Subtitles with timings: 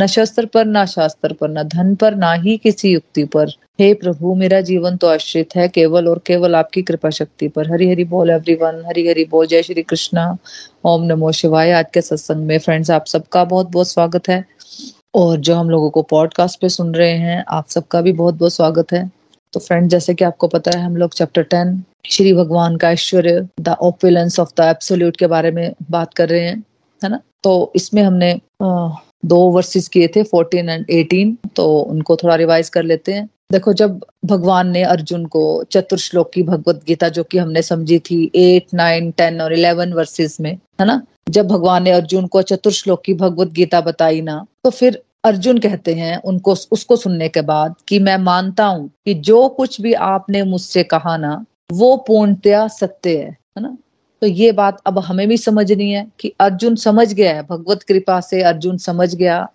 [0.00, 3.48] न शस्त्र पर, न शास्त्र पर, न धन पर, ना ही किसी युक्ति पर।
[3.80, 7.90] हे प्रभु, मेरा जीवन तो आश्रित है केवल और केवल आपकी कृपा शक्ति पर। हरि
[7.90, 10.36] हरि बोल एवरीवन हरि हरि बोल। जय श्री कृष्णा।
[10.84, 14.44] ओम नमो शिवाय। आज के सत्संग में फ्रेंड्स आप सबका बहुत बहुत स्वागत है।
[15.14, 18.52] और जो हम लोगों को पॉडकास्ट पे सुन रहे हैं, आप सबका भी बहुत बहुत
[18.52, 19.10] स्वागत है।
[19.52, 23.48] तो फ्रेंड जैसे कि आपको पता है, हम लोग चैप्टर टेन श्री भगवान का ऐश्वर्य
[23.60, 26.64] द ऑफ़ द एब्सोल्यूट के बारे में बात कर रहे हैं,
[27.04, 27.20] है ना?
[27.42, 28.40] तो इसमें हमने
[29.22, 33.72] दो वर्सेस किए थे फोर्टीन एंड एटीन तो उनको थोड़ा रिवाइज कर लेते हैं। देखो,
[33.72, 38.74] जब भगवान ने अर्जुन को चतुर्श्लोक की भगवत गीता जो कि हमने समझी थी एट
[38.74, 41.02] नाइन टेन और इलेवन वर्सेस में, है ना?
[41.28, 45.94] जब भगवान ने अर्जुन को चतुर्श्लोक की भगवत गीता बताई ना तो फिर अर्जुन कहते
[45.94, 50.42] हैं उनको, उसको सुनने के बाद कि मैं मानता हूँ कि जो कुछ भी आपने
[50.44, 53.76] मुझसे कहा ना, वो पूर्णतया सत्य है है ना?
[54.22, 58.20] तो ये बात अब हमें भी समझनी है कि अर्जुन समझ गया है भगवत कृपा
[58.20, 59.46] से अर्जुन समझ गया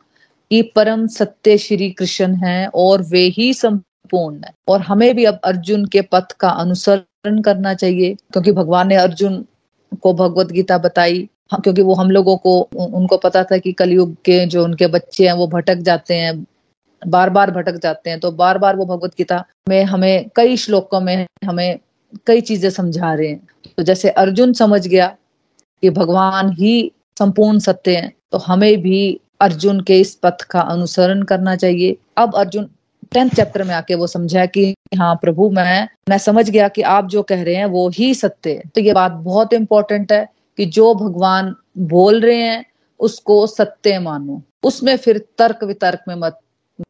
[0.51, 5.39] कि परम सत्य श्री कृष्ण है और वे ही संपूर्ण है। और हमें भी अब
[5.43, 9.45] अर्जुन के पथ का अनुसरण करना चाहिए क्योंकि भगवान ने अर्जुन
[10.01, 14.13] को भगवत गीता बताई। हाँ, क्योंकि वो हम लोगों को उनको पता था कि कलयुग
[14.25, 16.45] के जो उनके बच्चे हैं वो भटक जाते हैं
[17.01, 21.01] बार बार भटक जाते हैं। तो बार बार वो भगवत गीता में हमें कई श्लोकों
[21.01, 21.79] में हमें
[22.27, 23.47] कई चीज़ें समझा रहे हैं।
[23.77, 25.07] तो जैसे अर्जुन समझ गया
[25.83, 31.21] कि भगवान ही संपूर्ण सत्य हैं तो हमें भी अर्जुन के इस पथ का अनुसरण
[31.23, 32.69] करना चाहिए। अब अर्जुन
[33.13, 37.07] टेंथ चैप्टर में आके वो समझा कि हाँ प्रभु, मैं मैं समझ गया कि आप
[37.07, 40.27] जो कह रहे हैं वो ही सत्य है। तो ये बात बहुत इंपॉर्टेंट है
[40.57, 42.65] कि जो भगवान बोल रहे हैं,
[42.99, 46.39] उसको सत्य मानो। उसमें फिर तर्क वितर्क में मत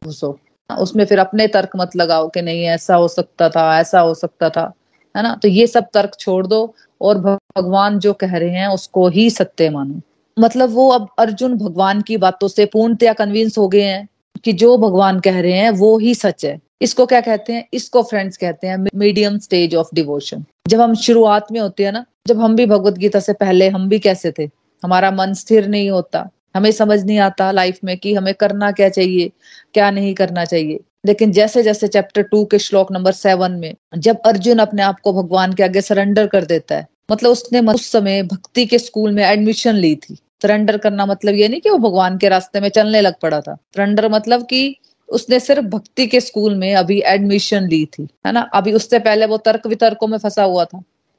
[0.04, 0.38] घुसो।
[0.70, 4.50] उसमें फिर अपने तर्क मत लगाओ कि नहीं, ऐसा हो सकता था, ऐसा हो सकता
[4.50, 4.72] था।
[5.16, 5.34] है ना?
[5.34, 9.70] तो ये सब तर्क छोड़ दो और भगवान जो कह रहे हैं उसको ही सत्य
[9.70, 10.00] मानो।
[10.36, 14.08] मतलब वो अब अर्जुन भगवान की बातों से पूर्णतया कन्विंस हो गए हैं
[14.44, 17.68] कि जो भगवान कह रहे हैं वो ही सच है। इसको क्या कहते हैं?
[17.74, 22.04] इसको फ्रेंड्स कहते हैं मीडियम स्टेज ऑफ़ डिवोशन जब हम शुरुआत में होते हैं ना,
[22.28, 24.48] जब हम भी भगवत गीता से पहले हम भी कैसे थे?
[24.82, 28.88] हमारा मन स्थिर नहीं होता। हमें समझ नहीं आता लाइफ में कि हमें करना क्या
[28.88, 29.30] चाहिए,
[29.74, 34.20] क्या नहीं करना चाहिए। लेकिन जैसे जैसे चैप्टर टू के श्लोक नंबर सेवन में जब
[34.26, 38.22] अर्जुन अपने आप को भगवान के आगे सरेंडर कर देता है मतलब उसने उस समय
[38.22, 42.18] भक्ति के स्कूल में एडमिशन ली थी। सरेंडर करना मतलब ये नहीं कि वो भगवान
[42.18, 44.76] के रास्ते में चलने लग पड़ा था। सरेंडर मतलब कि
[45.08, 48.40] उसने सिर्फ़ भक्ति के स्कूल में अभी एडमिशन ली थी, है ना?
[48.40, 50.78] अभी उससे पहले वो तर्क वितर्कों में फंसा हुआ था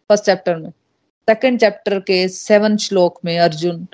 [0.10, 0.70] फ़र्स्ट चैप्टर में।
[1.28, 3.88] सेकंड चैप्टर के सेवन श्लोक में अर्जुन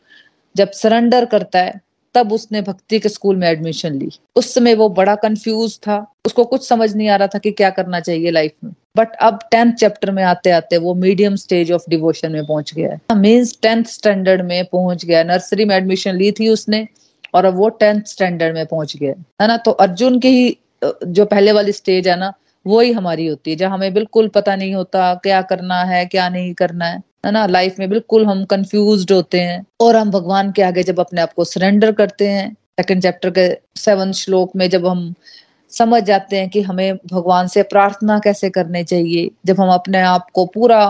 [0.56, 1.82] जब सरेंडर करता है
[2.16, 6.44] तब उसने भक्ति के स्कूल में एडमिशन ली। उस समय वो बड़ा कंफ्यूज था। उसको
[6.44, 9.74] कुछ समझ नहीं आ रहा था कि क्या करना चाहिए लाइफ में। बट अब टेंथ
[9.74, 13.84] चैप्टर में आते आते वो मीडियम स्टेज ऑफ़ डिवोशन में पहुँच गया है। मीन्स टेंथ
[13.84, 16.88] स्टैंडर्ड में पहुँच गया नर्सरी में एडमिशन ली थी उसने
[17.34, 19.58] और अब वो टेंथ स्टैंडर्ड में पहुँच गया है। ना?
[19.58, 22.34] तो अर्जुन की ही जो पहले वाली स्टेज है ना,
[22.66, 26.30] वो ही हमारी होती है। जहाँ हमें बिल्कुल पता नहीं होता क्या करना है, क्या
[26.30, 30.52] नहीं करना है। है ना लाइफ में बिल्कुल हम कंफ्यूज होते हैं। और हम भगवान
[30.52, 33.48] के आगे जब अपने आप को सरेंडर करते हैं सेकंड चैप्टर के
[33.80, 35.14] सेवन श्लोक में जब हम
[35.72, 40.30] समझ जाते हैं कि हमें भगवान से प्रार्थना कैसे करने चाहिए, जब हम अपने आप
[40.34, 40.86] को पूरा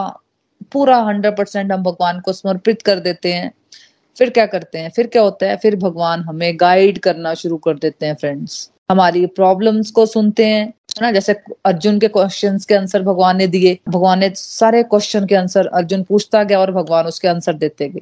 [0.71, 3.51] पूरा हंड्रेड परसेंट हम भगवान को समर्पित कर देते हैं,
[4.17, 4.89] फिर क्या करते हैं?
[4.89, 5.57] फिर क्या होता है?
[5.57, 10.73] फिर भगवान हमें गाइड करना शुरू कर देते हैं फ्रेंड्स हमारी प्रॉब्लम्स को सुनते हैं
[10.97, 11.11] है ना?
[11.11, 11.33] जैसे
[11.65, 16.03] अर्जुन के क्वेश्चन के आंसर भगवान ने दिए। भगवान ने सारे क्वेश्चन के आंसर अर्जुन
[16.03, 18.01] पूछता गया और भगवान उसके आंसर देते गए।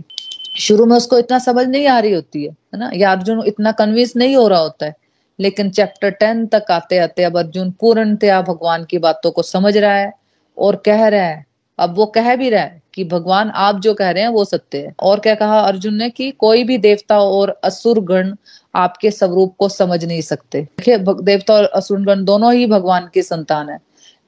[0.59, 2.91] शुरू में उसको इतना समझ नहीं आ रही होती है है ना?
[2.95, 4.95] या अर्जुन इतना कन्विंस नहीं हो रहा होता है।
[5.39, 9.95] लेकिन चैप्टर टेन तक आते आते अब अर्जुन पूर्णतया भगवान की बातों को समझ रहा
[9.95, 10.13] है
[10.57, 11.45] और कह रहा है।
[11.79, 14.77] अब वो कह भी रहा है। कि भगवान आप जो कह रहे हैं वो सत्य
[14.77, 18.33] है। और क्या कहा अर्जुन ने कि कोई भी देवता और असुर गण
[18.75, 23.21] आपके स्वरूप को समझ नहीं सकते। देखिए देवता और असुर गण दोनों ही भगवान की
[23.21, 23.79] संतान है,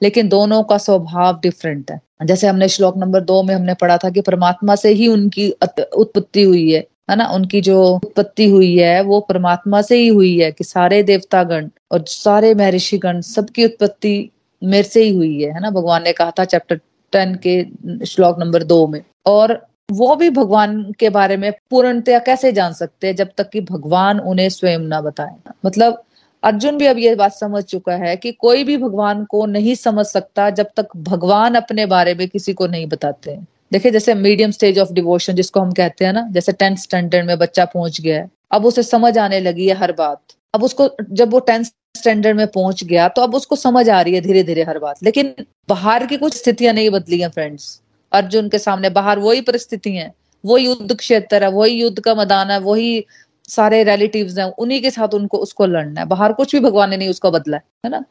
[0.02, 4.10] लेकिन दोनों का स्वभाव डिफरेंट है। जैसे हमने श्लोक नंबर दो में हमने पढ़ा था
[4.10, 7.26] कि परमात्मा से ही उनकी उत्पत्ति हुई है है ना?
[7.26, 11.68] उनकी जो उत्पत्ति हुई है, वो परमात्मा से ही हुई है कि सारे देवता गण
[11.92, 14.30] और सारे महर्षि गण सबकी उत्पत्ति
[14.62, 15.70] मेरे से ही हुई है है ना?
[15.70, 16.80] भगवान ने कहा था चैप्टर
[17.12, 22.52] टेन के श्लोक नंबर दो में। और वो भी भगवान के बारे में पूर्णतया कैसे
[22.52, 25.34] जान सकते हैं जब तक कि भगवान उन्हें स्वयं ना बताए?
[25.66, 26.02] मतलब
[26.42, 30.06] अर्जुन भी अब ये बात समझ चुका है कि कोई भी भगवान को नहीं समझ
[30.06, 34.50] सकता जब तक भगवान अपने बारे में किसी को नहीं बताते हैं। देखिए, जैसे मीडियम
[34.50, 38.16] स्टेज ऑफ़ डिवोशन जिसको हम कहते हैं ना, जैसे टेंथ स्टैंडर्ड में बच्चा पहुँच गया
[38.16, 40.20] है, अब उसे समझ आने लगी है हर बात।
[40.54, 41.64] अब उसको, जब वो टेंथ
[42.04, 45.02] स्टैंडर्ड में पहुँच गया तो अब उसको समझ आ रही है धीरे धीरे हर बात।
[45.02, 45.34] लेकिन
[45.68, 47.80] बाहर की कुछ स्थितियाँ नहीं बदली हैं फ्रेंड्स
[48.12, 50.12] अर्जुन के सामने बाहर वही परिस्थिति है,
[50.44, 53.04] वही युद्ध क्षेत्र है, वही युद्ध का मैदान है, वही
[53.48, 56.96] सारे रिलेटिव हैं, उन्हीं के साथ उनको, उसको लड़ना है। बाहर कुछ भी भगवान ने
[56.96, 58.04] नहीं उसको बदला है ना?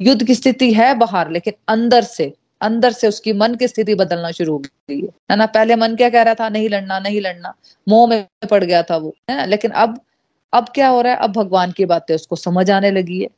[0.00, 4.30] युद्ध की स्थिति है बाहर, लेकिन अंदर से अंदर से उसकी मन की स्थिति बदलना
[4.30, 5.46] शुरू हो गई है। ना?
[5.48, 6.48] पहले मन क्या कह रहा था?
[6.48, 7.54] नहीं लड़ना नहीं लड़ना।
[7.86, 10.00] मोह में पड़ गया था वो, है लेकिन अब
[10.54, 11.18] अब क्या हो रहा है?
[11.18, 13.28] अब भगवान की बातें उसको समझ आने लगी है।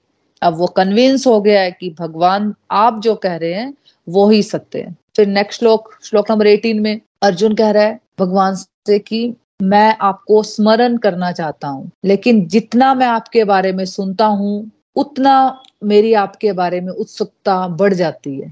[0.43, 3.73] अब वो कन्विंस हो गया है कि भगवान आप जो कह रहे हैं,
[4.07, 7.99] वो ही सत्य है। फिर नेक्स्ट श्लोक श्लोक नंबर एटीन में अर्जुन कह रहा है
[8.19, 13.85] भगवान से कि मैं आपको स्मरण करना चाहता हूँ, लेकिन जितना मैं आपके बारे में
[13.85, 18.51] सुनता हूँ, उतना मेरी आपके बारे में उत्सुकता बढ़ जाती है।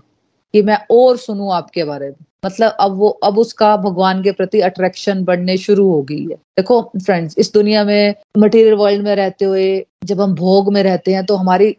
[0.55, 4.61] कि मैं और सुनूं आपके बारे में। मतलब अब वो, अब उसका भगवान के प्रति
[4.61, 9.45] अट्रैक्शन बढ़ने शुरू हो गई है। देखो फ्रेंड्स इस दुनिया में मटेरियल वर्ल्ड में रहते
[9.45, 11.71] हुए जब हम भोग में रहते हैं तो हमारी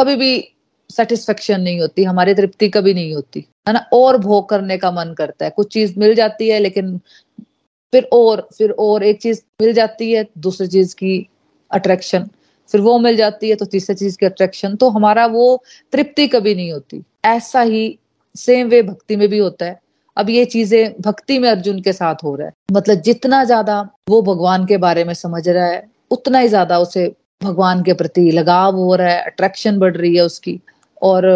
[0.00, 0.32] कभी भी
[0.90, 3.84] सेटिस्फेक्शन नहीं होती, हमारी तृप्ति कभी नहीं होती, है ना?
[3.92, 6.98] और भोग करने का मन करता है। कुछ चीज़ मिल जाती है, लेकिन
[7.92, 11.28] फिर और फिर और एक चीज़ मिल जाती है, दूसरी चीज़ की
[11.70, 12.28] अट्रैक्शन
[12.70, 15.62] फिर वो मिल जाती है तो तीसरी चीज़ की अट्रैक्शन तो हमारा वो
[15.92, 17.98] तृप्ति कभी नहीं होती। ऐसा ही
[18.36, 19.78] सेम वे भक्ति में भी होता है।
[20.16, 24.20] अब ये चीज़ें भक्ति में अर्जुन के साथ हो रहा है। मतलब जितना ज़्यादा वो
[24.22, 27.06] भगवान के बारे में समझ रहा है, उतना ही ज़्यादा उसे
[27.42, 30.58] भगवान के प्रति लगाव हो रहा है अट्रैक्शन बढ़ रही है उसकी।
[31.02, 31.26] और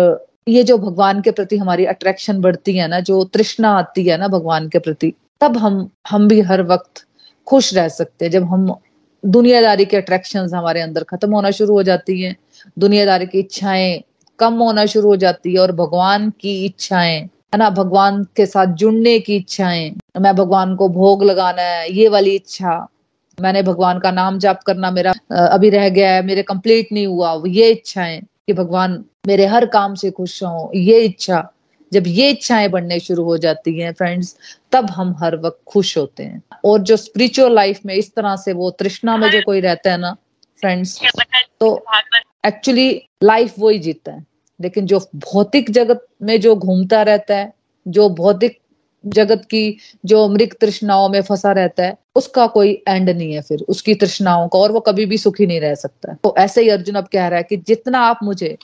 [0.48, 4.28] ये जो भगवान के प्रति हमारी अट्रैक्शन बढ़ती है ना, जो तृष्णा आती है ना
[4.28, 7.06] भगवान के प्रति, तब हम हम भी हर वक्त
[7.46, 8.74] खुश रह सकते हैं। जब हम
[9.24, 12.36] दुनियादारी के अट्रैक्शन हमारे अंदर खत्म होना शुरू हो जाती हैं,
[12.78, 14.02] दुनियादारी की इच्छाएँ
[14.38, 18.66] कम होना शुरू हो जाती है और भगवान की इच्छाएँ है ना भगवान के साथ
[18.66, 22.88] जुड़ने की इच्छाएँ मैं भगवान को भोग लगाना है ये वाली इच्छा
[23.40, 27.42] मैंने भगवान का नाम जाप करना मेरा अभी रह गया है मेरे कंप्लीट नहीं हुआ
[27.46, 31.48] ये इच्छाएँ कि भगवान मेरे हर काम से खुश हो ये इच्छा
[31.92, 34.36] जब ये इच्छाएँ बढ़ने शुरू हो जाती हैं फ्रेंड्स
[34.72, 38.52] तब हम हर वक्त खुश होते हैं। और जो स्पिरिचुअल लाइफ में इस तरह से
[38.52, 40.16] वो तृष्णा में जो कोई रहता है ना
[40.60, 41.00] फ्रेंड्स
[41.60, 41.84] तो
[42.46, 44.26] एक्चुअली लाइफ वो ही जीता है।
[44.60, 47.52] लेकिन जो भौतिक जगत में जो घूमता रहता है,
[47.88, 48.58] जो भौतिक
[49.06, 53.64] जगत की जो मृग तृष्णाओं में फंसा रहता है, उसका कोई एंड नहीं है फिर,
[53.68, 56.94] उसकी तृष्णाओं का, और वो कभी भी सुखी नहीं रह सकता। तो ऐसे ही अर्जुन
[56.94, 58.58] अब कह रहा है कि जितना आप मुझे,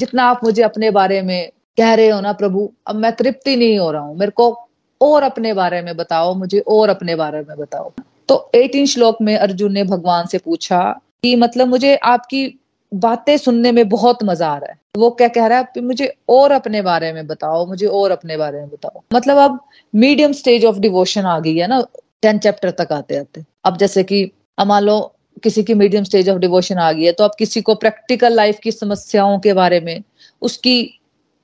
[0.00, 3.78] जितना आप मुझे अपने बारे में कह रहे हो ना प्रभु, अब मैं तृप्ति नहीं
[3.78, 4.68] हो रहा हूँ। मेरे को
[5.00, 7.92] और अपने बारे में बताओ, मुझे और अपने बारे में बताओ।
[8.28, 12.60] तो एटीन श्लोक में अर्जुन ने भगवान से पूछा कि मतलब मुझे आपकी
[12.92, 16.52] बातें सुनने में बहुत मज़ा आ रहा है। वो क्या कह रहा है मुझे और
[16.52, 19.58] अपने बारे में बताओ, मुझे और अपने बारे में बताओ। मतलब अब
[19.94, 21.80] मीडियम स्टेज ऑफ़ डिवोशन आ गई है ना
[22.22, 25.00] टेन चैप्टर तक आते आते। अब जैसे कि मान लो
[25.42, 28.58] किसी की मीडियम स्टेज ऑफ़ डिवोशन आ गई है तो अब किसी को प्रैक्टिकल लाइफ
[28.62, 30.02] की समस्याओं के बारे में
[30.42, 31.00] उसकी,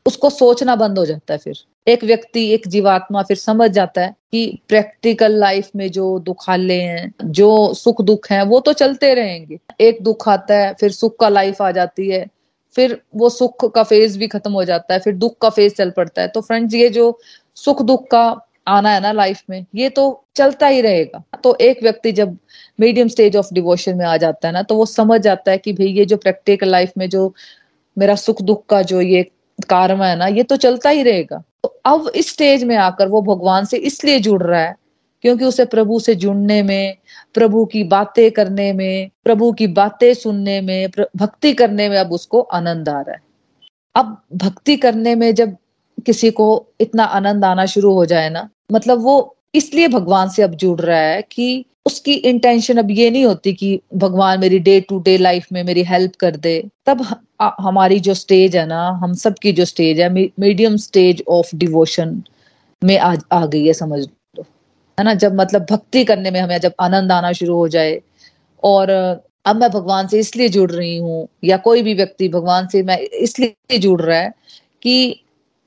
[0.06, 4.14] उसको सोचना बंद हो जाता है फिर। एक व्यक्ति, एक जीवात्मा फिर समझ जाता है
[4.32, 9.58] कि प्रैक्टिकल लाइफ में जो दुखाले हैं, जो सुख दुख हैं, वो तो चलते रहेंगे।
[9.80, 12.26] एक दुख आता है, फिर सुख का लाइफ आ जाती है,
[12.76, 15.90] फिर वो सुख का फ़ेज़ भी खत्म हो जाता है, फिर दुख का फ़ेज़ चल
[15.90, 17.18] पड़ता है। तो फ्रेंड्स ये जो
[17.56, 18.24] सुख दुख का
[18.68, 22.36] आना है ना लाइफ में, ये तो चलता ही रहेगा। तो एक व्यक्ति जब
[22.80, 25.72] मीडियम स्टेज ऑफ़ डिवोशन में आ जाता है ना तो वो समझ जाता है कि
[25.72, 27.32] भाई ये जो प्रैक्टिकल लाइफ में जो
[27.96, 29.22] मेरा सुख दुख का जो ये
[29.58, 33.22] कार्म है ना, ये तो चलता ही रहेगा। तो अब इस स्टेज में आकर वो
[33.24, 34.74] भगवान से इसलिए जुड़ रहा है,
[35.24, 36.96] क्योंकि उसे प्रभु से जुड़ने में,
[37.34, 42.40] प्रभु की बातें करने में, प्रभु की बातें सुनने में भक्ति करने में अब उसको
[42.40, 43.22] आनंद आ रहा है।
[43.94, 45.56] अब भक्ति करने में जब
[46.06, 46.46] किसी को
[46.80, 50.98] इतना आनंद आना शुरू हो जाए ना मतलब वो इसलिए भगवान से अब जुड़ रहा
[50.98, 55.46] है कि उसकी इंटेंशन अब ये नहीं होती कि भगवान मेरी डे टू डे लाइफ
[55.52, 56.56] में मेरी हेल्प कर दे।
[56.86, 57.04] तब
[57.60, 62.22] हमारी जो स्टेज है ना हम सबकी जो स्टेज है मीडियम स्टेज ऑफ़ डिवोशन
[62.82, 64.42] में आ, आ गई है समझ लो।
[64.98, 68.00] है ना जब मतलब भक्ति करने में हमें जब आनंद आना शुरू हो जाए
[68.62, 68.90] और
[69.46, 72.98] अब मैं भगवान से इसलिए जुड़ रही हूँ या कोई भी व्यक्ति भगवान से मैं
[72.98, 74.32] इसलिए जुड़ रहा है
[74.82, 75.20] कि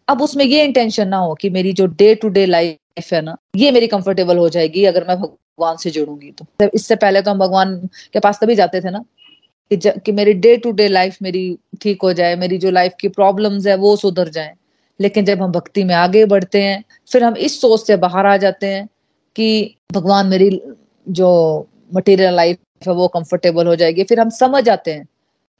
[0.07, 3.36] अब उसमें ये इंटेंशन ना हो कि मेरी जो डे टू डे लाइफ है ना
[3.55, 7.39] ये मेरी कंफर्टेबल हो जाएगी अगर मैं भगवान से जुड़ूँगी तो। इससे पहले तो हम
[7.39, 7.75] भगवान
[8.13, 9.03] के पास तभी जाते थे ना
[9.71, 13.07] कि, कि मेरी डे टू डे लाइफ मेरी ठीक हो जाए मेरी जो लाइफ की
[13.09, 14.53] प्रॉब्लम्स है वो सुधर जाए।
[15.00, 18.38] लेकिन जब हम भक्ति में आगे बढ़ते हैं फिर हम इस सोच से बाहर आ
[18.38, 18.88] जाते हैं
[19.36, 20.50] कि भगवान मेरी
[21.07, 21.27] जो
[21.91, 22.57] मटेरियल लाइफ
[22.88, 25.07] है वो कंफर्टेबल हो जाएगी। फिर हम समझ आते हैं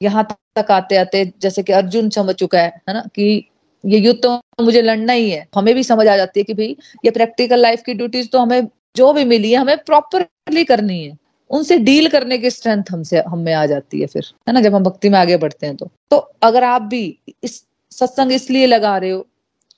[0.00, 3.44] यहाँ तक आते आते जैसे कि अर्जुन समझ चुका है है ना कि
[3.84, 6.76] ये युद्ध तो मुझे लड़ना ही है। हमें भी समझ आ जाती है कि भाई
[7.04, 11.16] ये प्रैक्टिकल लाइफ की ड्यूटीज़ तो हमें जो भी मिली है हमें प्रॉपरली करनी है।
[11.50, 14.60] उनसे डील करने की स्ट्रेंथ हमसे, हम में आ जाती है फिर, है ना?
[14.60, 17.62] जब हम भक्ति में आगे बढ़ते हैं तो। तो अगर आप भी इस
[17.92, 19.26] सत्संग इसलिए लगा रहे हो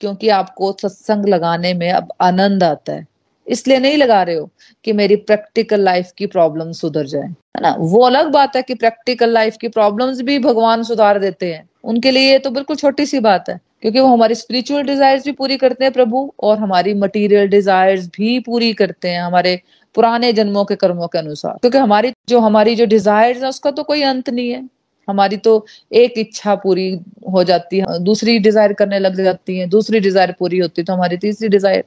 [0.01, 3.05] क्योंकि आपको सत्संग लगाने में अब आनंद आता है,
[3.47, 4.49] इसलिए नहीं लगा रहे हो
[4.85, 7.75] कि मेरी प्रैक्टिकल लाइफ की प्रॉब्लम सुधर जाए, है ना?
[7.79, 12.11] वो अलग बात है कि प्रैक्टिकल लाइफ की प्रॉब्लम्स भी भगवान सुधार देते हैं। उनके
[12.11, 15.57] लिए ये तो बिल्कुल छोटी सी बात है, क्योंकि वो हमारी स्पिरिचुअल डिजायर्स भी पूरी
[15.57, 19.59] करते हैं प्रभु, और हमारी मटेरियल डिजायर्स भी पूरी करते हैं, हमारे
[19.95, 23.83] पुराने जन्मों के कर्मों के अनुसार। क्योंकि हमारी जो हमारी जो डिजायर्स है, उसका तो
[23.83, 24.67] कोई अंत नहीं है।
[25.07, 26.89] हमारी तो एक इच्छा पूरी
[27.31, 30.93] हो जाती है। दूसरी डिज़ायर करने लग जाती है, दूसरी डिज़ायर पूरी होती है तो
[30.93, 31.83] हमारी तीसरी डिज़ायर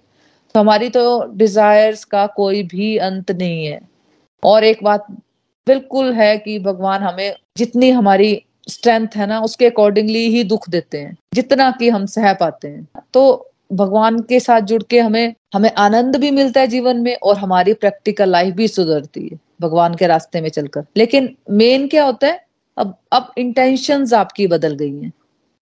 [0.54, 3.80] तो हमारी तो डिजायर्स का कोई भी अंत नहीं है।
[4.42, 5.06] और एक बात
[5.66, 10.99] बिल्कुल है कि भगवान हमें जितनी हमारी स्ट्रेंथ है ना, उसके अकॉर्डिंगली ही दुख देते
[10.99, 15.71] हैं। जितना कि हम सह पाते हैं। तो भगवान के साथ जुड़ के हमें हमें
[15.75, 20.06] आनंद भी मिलता है जीवन में और हमारी प्रैक्टिकल लाइफ भी सुधरती है, भगवान के
[20.06, 22.40] रास्ते में चलकर। लेकिन मेन क्या होता है?
[22.76, 25.12] अब अब इंटेंशंस आपकी बदल गई हैं।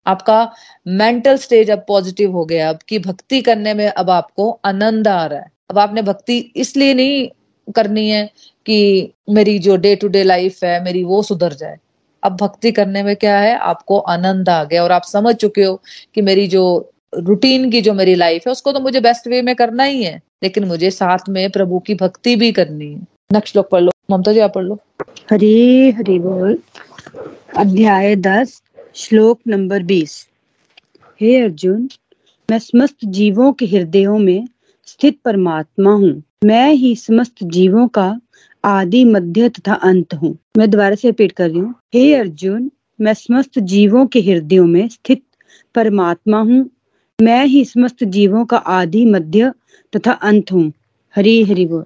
[0.07, 0.53] आपका
[0.89, 5.27] मेंटल स्टेज अब पॉजिटिव हो गया, अब की भक्ति करने में अब आपको आनंद आ
[5.27, 7.29] रहा है। अब आपने भक्ति इसलिए नहीं
[7.73, 8.25] करनी है
[8.67, 11.79] कि मेरी जो डे टू डे लाइफ है, मेरी वो सुधर जाए।
[12.23, 13.57] अब भक्ति करने में क्या है?
[13.57, 15.81] आपको आनंद आ गया और आप समझ चुके हो
[16.15, 16.89] कि मेरी जो
[17.19, 20.23] रूटीन की जो मेरी लाइफ है, उसको तो मुझे बेस्ट वे में करना ही है,
[20.43, 24.33] लेकिन मुझे साथ में प्रभु की भक्ति भी करनी है। नेक्स्ट श्लोक पढ़ लो। ममता
[24.33, 24.79] जी, आप पढ़ लो।
[25.31, 26.59] हरी हरी बोल।
[27.57, 28.63] अध्याय दस,
[28.95, 30.29] श्लोक नंबर बीस।
[31.21, 31.89] हे अर्जुन,
[32.51, 34.49] मैं समस्त जीवों के हृदयों में
[34.87, 38.21] स्थित परमात्मा हूँ। मैं ही समस्त जीवों का
[38.65, 43.15] आदि, मध्य तथा अंत हूँ। मैं दोबारा से रिपीट कर रही हूँ। हे अर्जुन, मैं
[43.15, 45.23] समस्त जीवों के हृदयों में स्थित
[45.75, 46.71] परमात्मा हूँ।
[47.23, 49.53] मैं ही समस्त जीवों का आदि मध्य
[49.97, 50.73] तथा अंत हूँ।
[51.17, 51.85] हरी, हरि बोल।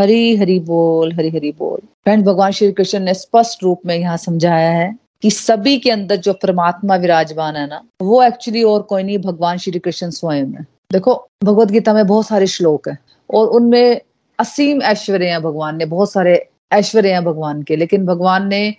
[0.00, 4.16] हरी, हरि बोल, हरी, हरि बोल। फ्रेंड, भगवान श्री कृष्ण ने स्पष्ट रूप में यहाँ
[4.16, 9.02] समझाया है कि सभी के अंदर जो परमात्मा विराजमान है ना, वो एक्चुअली और कोई
[9.02, 12.98] नहीं, भगवान श्री कृष्ण स्वयं है। देखो, भगवत गीता में बहुत सारे श्लोक है
[13.34, 14.00] और उनमें
[14.38, 18.74] असीम ऐश्वर्य हैं भगवान ने, बहुत सारे ऐश्वर्य हैं भगवान के, लेकिन भगवान ने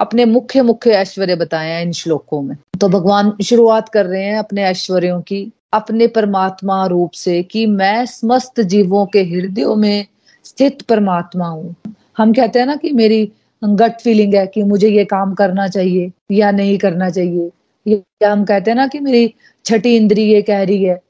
[0.00, 4.38] अपने मुख्य मुख्य ऐश्वर्य बताए हैं इन श्लोकों में। तो भगवान शुरुआत कर रहे हैं
[4.38, 10.06] अपने ऐश्वर्यों की, अपने परमात्मा रूप से कि मैं समस्त जीवों के हृदयों में
[10.44, 11.74] स्थित परमात्मा हूँ।
[12.18, 13.30] हम कहते हैं ना कि मेरी
[13.62, 17.50] गट फीलिंग है कि मुझे ये काम करना चाहिए या नहीं करना चाहिए।
[17.86, 21.00] या हम कहते हैं ना कि मेरी छठी इंद्री ये कह रही है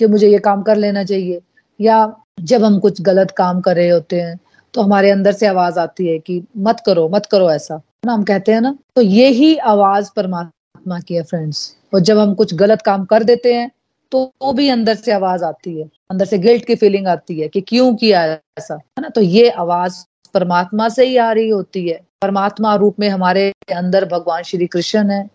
[0.00, 1.40] कि मुझे ये काम कर लेना चाहिए।
[1.80, 4.38] या जब हम कुछ गलत काम कर रहे होते हैं
[4.76, 8.24] तो हमारे अंदर से आवाज़ आती है कि मत करो मत करो ऐसा। ना हम
[8.24, 8.76] कहते हैं ना?
[8.96, 13.24] तो ये ही आवाज़ परमात्मा की है फ्रेंड्स और जब हम कुछ गलत काम कर
[13.24, 13.70] देते हैं
[14.12, 17.48] तो वो भी अंदर से आवाज़ आती है। अंदर से गिल्ट की फीलिंग आती है
[17.48, 19.08] कि क्यों किया ऐसा, है ना?
[19.08, 19.94] तो ये आवाज़
[20.34, 25.10] परमात्मा से ही आ रही होती है। परमात्मा रूप में हमारे अंदर भगवान श्री कृष्ण
[25.10, 25.28] है।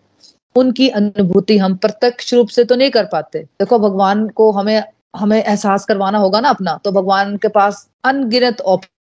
[0.56, 4.82] उनकी अनुभूति हम प्रत्यक्ष रूप से तो नहीं कर पाते। देखो, भगवान को हमें
[5.16, 8.60] हमें एहसास करवाना होगा ना अपना। तो भगवान के पास अनगिनत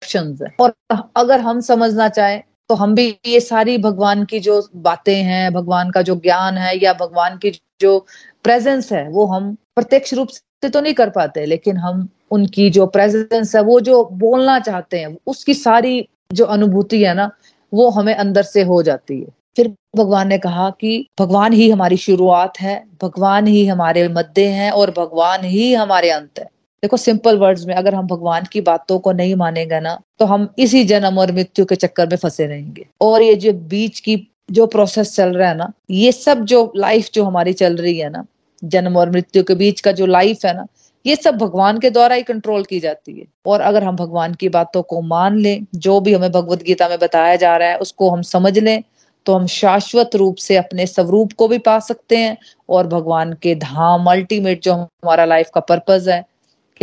[0.04, 0.74] ऑप्शंस है। और
[1.16, 5.90] अगर हम समझना चाहें तो हम भी ये सारी भगवान की जो बातें हैं, भगवान
[5.92, 8.00] का जो ज्ञान है या भगवान की जो
[8.44, 12.86] प्रेजेंस है, वो हम प्रत्यक्ष रूप से तो नहीं कर पाते, लेकिन हम उनकी जो
[12.88, 17.30] प्रेजेंस है, वो जो बोलना चाहते हैं, उसकी सारी जो अनुभूति है ना,
[17.74, 21.98] वो हमें अंदर से हो जाती है। फिर भगवान ने कहा कि भगवान ही हमारी
[21.98, 26.53] शुरुआत है, भगवान ही हमारे मध्य हैं और भगवान ही हमारे अंत है।
[26.84, 30.48] देखो सिंपल वर्ड्स में अगर हम भगवान की बातों को नहीं मानेंगे ना तो हम
[30.60, 34.16] इसी जन्म और मृत्यु के चक्कर में फंसे रहेंगे। और ये जो बीच की
[34.52, 38.10] जो प्रोसेस चल रहा है ना, ये सब जो लाइफ जो हमारी चल रही है
[38.10, 38.26] ना,
[38.62, 40.66] जन्म और मृत्यु के बीच का जो लाइफ है ना,
[41.06, 44.50] ये सब भगवान के द्वारा ही कंट्रोल की जाती है। और अगर हम भगवान की
[44.50, 48.10] बातों को मान लें, जो भी हमें भगवत गीता में बताया जा रहा है, उसको
[48.10, 48.84] हम समझ लें
[49.26, 52.38] तो हम शाश्वत रूप से अपने स्वरूप को भी पा सकते हैं,
[52.70, 56.24] और भगवान के धाम अल्टीमेट जो हमारा लाइफ का पर्पज है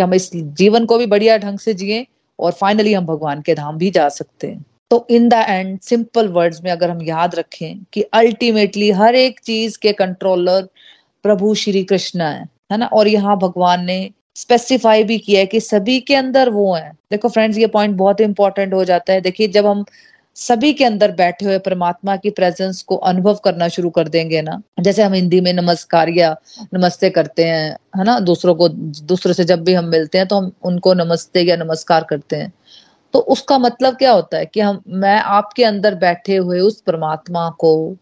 [0.00, 2.06] कि हम इस जीवन को भी बढ़िया ढंग से जिए
[2.38, 6.28] और फाइनली हम भगवान के धाम भी जा सकते हैं। तो in the end simple
[6.28, 10.68] words में अगर हम याद रखें कि अल्टीमेटली हर एक चीज़ के कंट्रोलर
[11.24, 12.86] प्रभु श्री कृष्ण है है ना?
[12.86, 17.28] और यहाँ भगवान ने स्पेसिफाई भी किया है कि सभी के अंदर वो है। देखो
[17.28, 19.84] फ्रेंड्स ये पॉइंट बहुत इंपॉर्टेंट हो जाता है। देखिए, जब हम
[20.36, 24.60] सभी के अंदर बैठे हुए परमात्मा की प्रेजेंस को अनुभव करना शुरू कर देंगे ना।
[24.80, 26.34] जैसे हम हिंदी में नमस्कार या
[26.74, 28.18] नमस्ते करते हैं, है ना?
[28.20, 32.06] दूसरों को, दूसरों से जब भी हम मिलते हैं तो हम उनको नमस्ते या नमस्कार
[32.10, 32.52] करते हैं।
[33.14, 37.48] तो उसका मतलब क्या होता है कि हम, मैं आपके अंदर बैठे हुए उस परमात्मा
[37.58, 37.96] को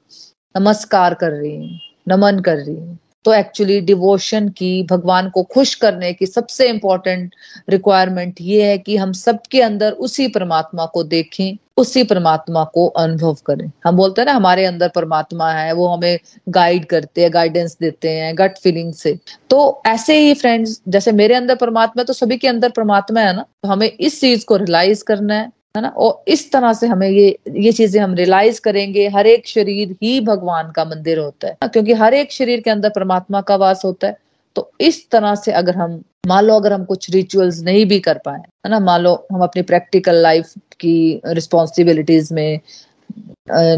[0.54, 5.74] नमस्कार कर रही हूँ, नमन कर रही हूँ। तो एक्चुअली डिवोशन की, भगवान को खुश
[5.74, 7.34] करने की सबसे इंपॉर्टेंट
[7.70, 13.36] रिक्वायरमेंट ये है कि हम सबके अंदर उसी परमात्मा को देखें उसी परमात्मा को अनुभव
[13.46, 16.18] करें। हम बोलते हैं ना, हमारे अंदर परमात्मा है, वो हमें
[16.50, 19.18] गाइड करते हैं गाइडेंस देते हैं गट फीलिंग से।
[19.50, 23.36] तो ऐसे ही फ्रेंड्स जैसे मेरे अंदर परमात्मा है तो सभी के अंदर परमात्मा है
[23.36, 25.88] ना तो हमें इस चीज़ को रियलाइज़ करना है है ना?
[25.88, 30.20] और इस तरह से हमें ये ये चीज़ें हम रियलाइज़ करेंगे, हर एक शरीर ही
[30.20, 34.06] भगवान का मंदिर होता है, क्योंकि हर एक शरीर के अंदर परमात्मा का वास होता
[34.06, 34.16] है।
[34.58, 38.18] तो इस तरह से अगर हम मान लो अगर हम कुछ रिचुअल्स नहीं भी कर
[38.18, 42.60] पाए है ना मान लो हम अपनी प्रैक्टिकल लाइफ की रिस्पॉन्सिबिलिटीज में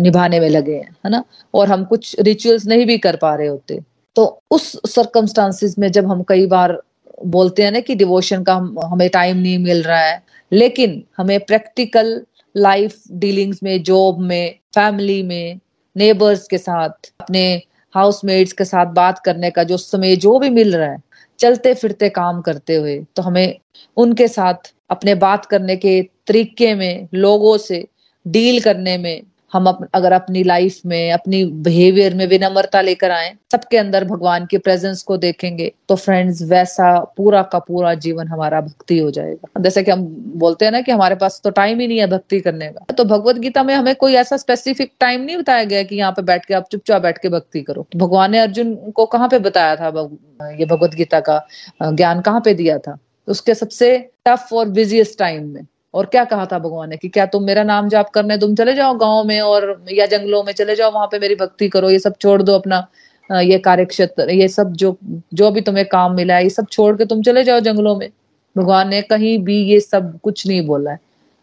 [0.00, 3.46] निभाने में लगे हैं है ना और हम कुछ रिचुअल्स नहीं भी कर पा रहे
[3.46, 3.78] होते
[4.16, 6.82] तो उस सर्कमस्टांसिस में जब हम कई बार
[7.26, 10.22] बोलते हैं ना कि डिवोशन का हम, हमें टाइम नहीं मिल रहा है
[10.52, 12.20] लेकिन हमें प्रैक्टिकल
[12.56, 15.60] लाइफ डीलिंग्स में जॉब में फैमिली में
[15.96, 17.62] नेबर्स के साथ अपने
[17.94, 20.99] हाउसमेट्स के साथ बात करने का, जो समय, जो भी मिल रहा है
[21.38, 23.59] चलते फिरते काम करते हुए तो हमें
[23.97, 27.87] उनके साथ अपने बात करने के तरीके में, लोगों से
[28.26, 33.33] डील करने में हम अप, अगर अपनी लाइफ में अपनी बिहेवियर में विनम्रता लेकर आए
[33.52, 38.61] सबके अंदर भगवान के प्रेजेंस को देखेंगे तो फ्रेंड्स वैसा पूरा का पूरा जीवन हमारा
[38.61, 40.04] भक्ति हो जाएगा। जैसे कि हम
[40.37, 43.04] बोलते हैं ना कि हमारे पास तो टाइम ही नहीं है भक्ति करने का। तो
[43.04, 46.45] भगवत गीता में हमें कोई ऐसा स्पेसिफिक टाइम नहीं बताया गया कि यहाँ पे बैठ
[46.45, 49.76] के आप चुपचाप बैठ के भक्ति करो। तो भगवान ने अर्जुन को कहाँ पे बताया
[49.76, 50.09] था
[50.50, 51.45] ये भगवत गीता का
[51.83, 52.99] ज्ञान कहाँ पे दिया था?
[53.28, 57.26] उसके सबसे टफ और बिजिएस्ट टाइम में। और क्या कहा था भगवान ने कि क्या
[57.26, 60.75] तुम मेरा नाम जाप करने, तुम चले जाओ गाँव में और या जंगलों में चले
[60.76, 62.87] जाओ, वहाँ पे मेरी भक्ति करो, ये सब छोड़ दो अपना
[63.30, 64.97] ये कार्य क्षेत्र ये सब जो
[65.34, 68.08] जो भी तुम्हें काम मिला है, ये सब छोड़ के तुम चले जाओ जंगलों में।
[68.56, 70.99] भगवान ने कहीं भी ये सब कुछ नहीं बोला है।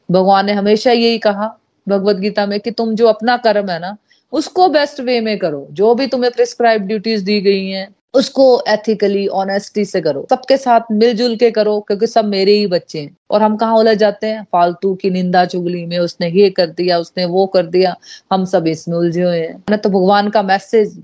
[0.10, 1.48] भगवान ने हमेशा यही कहा
[1.88, 3.96] भगवत गीता में कि तुम जो अपना कर्म है ना,
[4.34, 9.28] उसको बेस्ट वे में करो। जो भी तुम्हें प्रिस्क्राइब ड्यूटीज़ दी गई हैं उसको एथिकली
[9.28, 13.42] ऑनेस्टी से करो। सबके साथ मिलजुल के करो, क्योंकि सब मेरे ही बच्चे हैं। और
[13.42, 14.44] हम कहाँ उलझ जाते हैं?
[14.52, 17.96] फालतू की निंदा चुगली में उसने ये कर दिया, उसने वो कर दिया।
[18.34, 21.00] हम सब इसमें उलझे हुए हैं। ना तो भगवान का मैसेज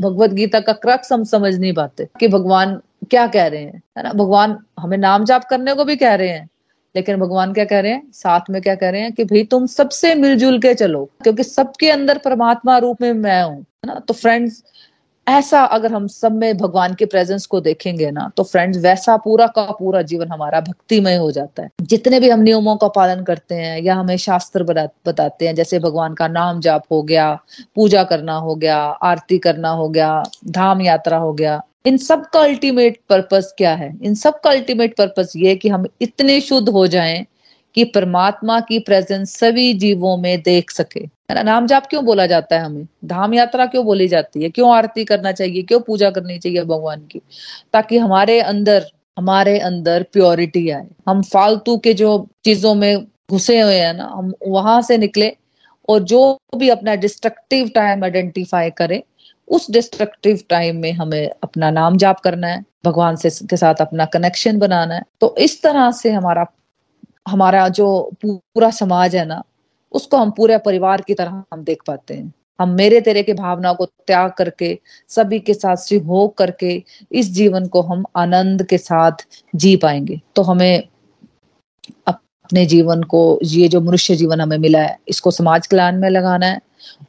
[0.00, 4.02] भगवत गीता का क्रक्स हम समझ नहीं पाते कि भगवान क्या कह रहे हैं। है
[4.02, 4.12] ना?
[4.12, 6.48] भगवान हमें नाम जाप करने को भी कह रहे हैं।
[6.94, 8.02] लेकिन भगवान क्या कह रहे हैं?
[8.12, 11.90] साथ में क्या कह रहे हैं कि भाई तुम सबसे मिलजुल के चलो, क्योंकि सबके
[11.90, 13.94] अंदर परमात्मा रूप में मैं हूँ। है ना?
[13.94, 14.62] तो फ्रेंड्स
[15.30, 19.46] ऐसा अगर हम सब में भगवान के प्रेजेंस को देखेंगे ना तो फ्रेंड्स वैसा पूरा
[19.46, 23.54] का पूरा जीवन हमारा भक्तिमय हो जाता है। जितने भी हम नियमों का पालन करते
[23.54, 27.32] हैं या हमें शास्त्र बताते हैं, जैसे भगवान का नाम जाप हो गया,
[27.76, 32.40] पूजा करना हो गया, आरती करना हो गया, धाम यात्रा हो गया, इन सब का
[32.40, 33.92] अल्टीमेट पर्पस क्या है?
[34.02, 37.24] इन सब का अल्टीमेट पर्पस ये कि हम इतने शुद्ध हो जाएँ
[37.74, 41.42] कि परमात्मा की प्रेजेंस सभी जीवों में देख सके। है ना?
[41.42, 42.86] नाम जाप क्यों बोला जाता है हमें?
[43.04, 44.50] धाम यात्रा क्यों बोली जाती है?
[44.50, 45.62] क्यों आरती करना चाहिए?
[45.62, 47.20] क्यों पूजा करनी चाहिए भगवान की?
[47.72, 48.86] ताकि हमारे अंदर
[49.18, 54.34] हमारे अंदर प्योरिटी आए। हम फालतू के जो चीज़ों में घुसे हुए हैं ना, हम
[54.46, 55.36] वहाँ से निकले
[55.88, 59.02] और जो भी अपना डिस्ट्रक्टिव टाइम आइडेंटिफाई करे,
[59.48, 64.04] उस डिस्ट्रक्टिव टाइम में हमें अपना नाम जाप करना है, भगवान से, के साथ अपना
[64.04, 66.46] कनेक्शन बनाना है। तो इस तरह से हमारा
[67.28, 69.42] हमारा जो पूरा समाज है ना
[69.92, 73.72] उसको हम पूरे परिवार की तरह हम देख पाते हैं। हम मेरे तेरे के भावना
[73.72, 79.12] को त्याग करके, सभी के साथ सहयोग करके, इस जीवन को हम आनंद के साथ
[79.54, 80.88] जी पाएँगे। तो हमें
[82.06, 86.46] अपने जीवन को, ये जो मनुष्य जीवन हमें मिला है, इसको समाज कल्याण में लगाना
[86.46, 86.60] है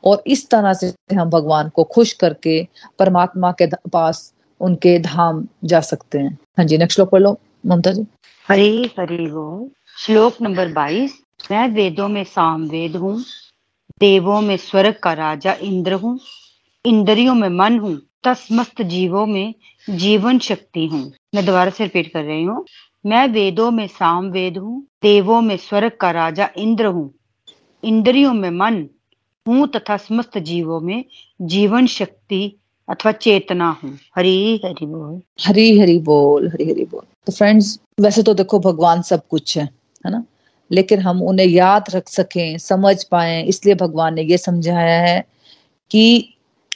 [0.04, 2.68] और इस तरह से हम भगवान को खुश करके,
[3.00, 7.92] परमात्मा के पास उनके धाम जा सकते हैं। हाँ जी नेक्स्ट श्लोक पढ़ लो, ममता
[7.92, 8.06] जी।
[8.48, 11.21] हरी हरी वो श्लोक नंबर बाईस।
[11.52, 13.18] मैं वेदों में साम वेद हूँ,
[14.00, 16.20] देवों में स्वर्ग का राजा इंद्र हूँ,
[16.86, 19.54] इंद्रियों में मन हूँ तस्मस्त जीवों में
[19.90, 21.02] जीवन शक्ति हूँ।
[21.36, 22.66] मैं दोबारा से रिपीट कर रही हूँ।
[23.06, 27.14] मैं वेदों में साम वेद हूँ, देवों में स्वर्ग का राजा इंद्र हूँ,
[27.84, 28.86] इंद्रियों में मन
[29.46, 31.04] हूँ तथा समस्त जीवों में
[31.42, 32.44] जीवन शक्ति
[32.88, 38.24] अथवा चेतना हूँ। हरी हरी बोल। हरी हरी बोल, हरी हरी बोल। तो फ्रेंड्स वैसे
[38.24, 39.64] तो देखो, भगवान सब कुछ है
[40.06, 40.24] है ना?
[40.72, 45.26] लेकिन हम उन्हें याद रख सकें, समझ पाए। इसलिए भगवान ने ये समझाया है
[45.92, 46.34] कि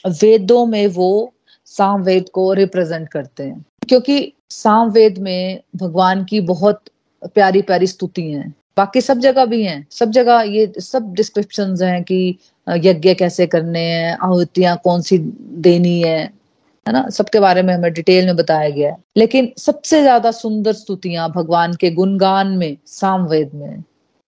[0.07, 1.33] वेदों में वो
[1.65, 6.81] साम वेद को रिप्रेजेंट करते हैं। क्योंकि सामवेद में भगवान की बहुत
[7.25, 12.03] प्यारी प्यारी स्तुति हैं। बाकी सब जगह भी हैं। सब जगह ये, सब डिस्क्रिप्शन हैं
[12.03, 12.37] कि
[12.69, 16.44] यज्ञ कैसे करने हैं, आहुतियाँ कौन सी देनी है।
[16.87, 17.09] है ना?
[17.09, 21.73] सबके बारे में हमें डिटेल में बताया गया है। लेकिन सबसे ज़्यादा सुंदर स्तुतियाँ भगवान
[21.73, 23.83] के गुणगान में, सामवेद में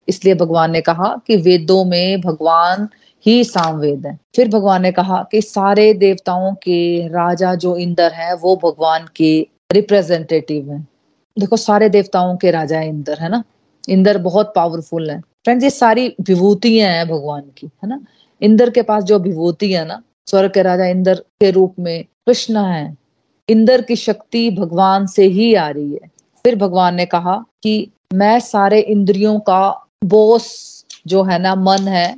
[0.09, 2.88] इसलिए भगवान ने कहा कि वेदों में भगवान
[3.27, 8.35] ही सामवेद है। फिर भगवान ने कहा कि सारे देवताओं के राजा जो इंद्र है,
[8.35, 10.88] वो भगवान के रिप्रेजेंटेटिव हैं।
[11.38, 13.43] देखो, सारे देवताओं के राजा इंद्र है ना?
[13.88, 18.01] इंद्र बहुत पावरफुल है। फ्रेंड्स, ये सारी विभूतियाँ हैं भगवान की, है ना?
[18.43, 22.64] इंद्र के पास जो विभूति है ना स्वर्ग के राजा इंद्र के रूप में कृष्ण
[22.64, 22.96] है।
[23.48, 26.10] इंद्र की शक्ति भगवान से ही आ रही है।
[26.44, 32.16] फिर भगवान ने कहा कि मैं सारे इंद्रियों का बोस जो है ना, मन है,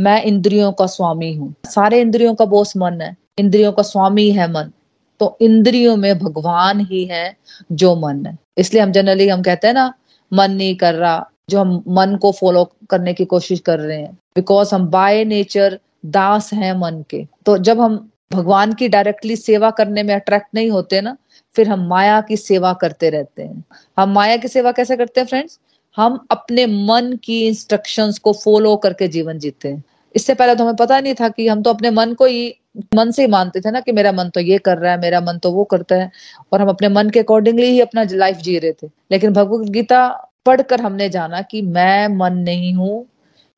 [0.00, 4.52] मैं इंद्रियों का स्वामी हूँ। सारे इंद्रियों का बोस मन है, इंद्रियों का स्वामी है
[4.52, 4.70] मन।
[5.20, 7.36] तो इंद्रियों में भगवान ही है
[7.72, 9.94] जो मन है। इसलिए हम जनरली हम कहते हैं ना,
[10.32, 14.12] मन नहीं कर रहा, जो हम मन को फॉलो करने की कोशिश कर रहे हैं।
[14.12, 19.70] बिकॉज़ हम बाय नेचर दास हैं मन के। तो जब हम भगवान की डायरेक्टली सेवा
[19.70, 21.16] करने में अट्रैक्ट नहीं होते ना,
[21.56, 23.64] फिर हम माया की सेवा करते रहते हैं।
[23.98, 25.58] हम माया की सेवा कैसे करते हैं फ्रेंड्स
[25.96, 29.82] हम अपने मन की इंस्ट्रक्शंस को फॉलो करके जीवन जीते हैं।
[30.14, 32.54] इससे पहले तो हमें पता नहीं था कि हम तो अपने मन को ही,
[32.94, 35.20] मन से ही मानते थे ना कि मेरा मन तो ये कर रहा है, मेरा
[35.20, 36.10] मन तो वो करता है,
[36.52, 40.08] और हम अपने मन के अकॉर्डिंगली ही अपना लाइफ जी रहे थे। लेकिन भगवत गीता
[40.46, 43.06] पढ़कर हमने जाना कि मैं मन नहीं हूँ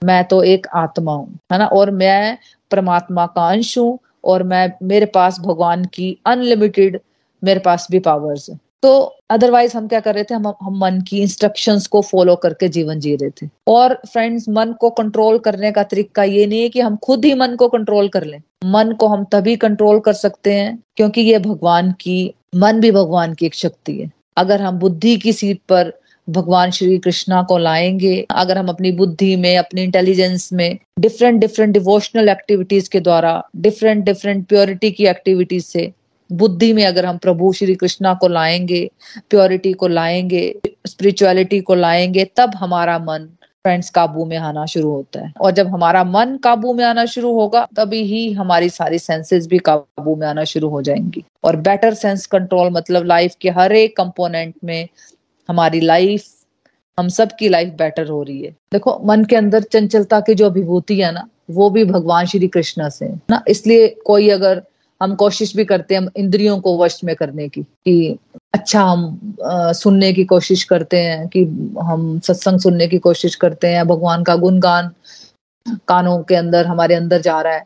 [0.05, 1.67] मैं तो एक आत्मा हूँ, है ना?
[1.67, 2.39] और मैं
[2.71, 7.01] परमात्मा का अंश हूँ और मैं, मेरे पास भगवान की अनलिमिटेड
[7.43, 8.99] मेरे पास भी पावर्स है। तो
[9.31, 10.35] अदरवाइज़ हम क्या कर रहे थे?
[10.35, 14.73] हम हम मन की इंस्ट्रक्शंस को फॉलो करके जीवन जी रहे थे। और फ्रेंड्स मन
[14.73, 18.09] को कंट्रोल करने का तरीका ये नहीं है कि हम खुद ही मन को कंट्रोल
[18.09, 22.81] कर लें। मन को हम तभी कंट्रोल कर सकते हैं क्योंकि ये भगवान की, मन
[22.81, 25.93] भी भगवान की एक शक्ति है। अगर हम बुद्धि की सीट पर
[26.29, 31.73] भगवान श्री कृष्णा को लाएँगे। अगर हम अपनी बुद्धि में, अपनी इंटेलिजेंस में डिफरेंट डिफरेंट
[31.75, 35.93] डिवोशनल एक्टिविटीज़ के द्वारा डिफरेंट डिफरेंट प्योरिटी की एक्टिविटीज़ से,
[36.33, 38.91] बुद्धि में अगर हम प्रभु श्री कृष्णा को लाएँगे
[39.31, 40.55] प्योरिटी को लाएँगे
[40.87, 43.29] स्पिरिचुअलिटी को लाएँगे, तब हमारा मन
[43.65, 47.33] फ्रेंड्स काबू में आना शुरू होता है। और जब हमारा मन काबू में आना शुरू
[47.33, 51.95] होगा, तभी ही हमारी सारी सेंसेस भी काबू में आना शुरू हो जाएँगी। और बेटर
[51.95, 54.89] सेंस कंट्रोल मतलब लाइफ के हर एक कंपोनेंट में
[55.49, 56.25] हमारी लाइफ
[56.99, 60.47] हम सब की लाइफ बेटर हो रही है। देखो मन के अंदर चंचलता की जो
[60.47, 64.63] अभिभूति है ना वो भी भगवान श्री कृष्ण से ना। इसलिए कोई अगर
[65.01, 68.19] हम कोशिश भी करते हैं इंद्रियों को वश में करने की कि
[68.55, 71.43] अच्छा हम आ, सुनने की कोशिश करते हैं कि
[71.83, 74.91] हम सत्संग सुनने की कोशिश करते हैं भगवान का गुणगान
[75.89, 77.65] कानों के अंदर हमारे अंदर जा रहा है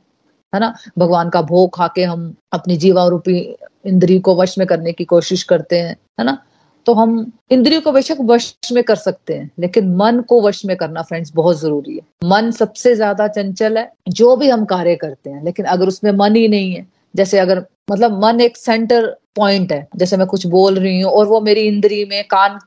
[0.53, 3.39] है ना। भगवान का भोग खा के हम अपनी जीवा रूपी
[3.87, 6.39] इंद्री को वश में करने की कोशिश करते हैं है ना।
[6.87, 10.77] तो हम इंद्रियों को बेशक वश में कर सकते हैं, लेकिन मन को वश में
[10.77, 15.31] करना फ्रेंड्स बहुत ज़रूरी है। मन सबसे ज़्यादा चंचल है, जो भी हम कार्य करते
[15.31, 19.72] हैं, लेकिन अगर उसमें मन ही नहीं है, जैसे अगर मतलब मन एक सेंटर पॉइंट
[19.72, 22.59] है, जैसे मैं कुछ बोल रही हूँ और वो मेरी इंद्री में, कान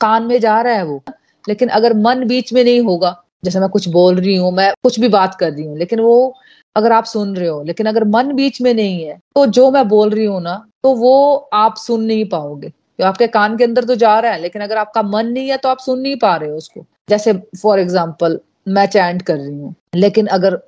[0.00, 1.02] कान में जा रहा है वो,
[1.44, 4.98] लेकिन अगर मन बीच में नहीं होगा, जैसे मैं कुछ बोल रही हूँ, मैं कुछ
[5.00, 6.34] भी बात कर रही हूँ, लेकिन वो
[6.76, 9.86] अगर आप सुन रहे हो, लेकिन अगर मन बीच में नहीं है तो जो मैं
[9.88, 13.84] बोल रही हूँ ना तो वो आप सुन नहीं पाओगे। तो आपके कान के अंदर
[13.84, 16.34] तो जा रहा है, लेकिन अगर आपका मन नहीं है तो आप सुन नहीं पा
[16.36, 17.32] रहे हो उसको। जैसे
[17.62, 20.58] फॉर एग्ज़ाम्पल मैं चैंट कर रही हूँ, लेकिन अगर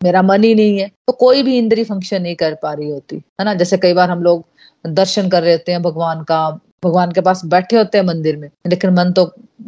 [0.00, 3.16] मेरा मन ही नहीं है तो कोई भी इंद्री फ़ंक्शन नहीं कर पा रही होती,
[3.16, 3.54] है ना?
[3.54, 4.44] जैसे कई बार हम लोग
[4.84, 6.48] दर्शन कर रहे होते हैं भगवान का,
[6.84, 9.24] भगवान के पास बैठे होते हैं मंदिर में, लेकिन मन तो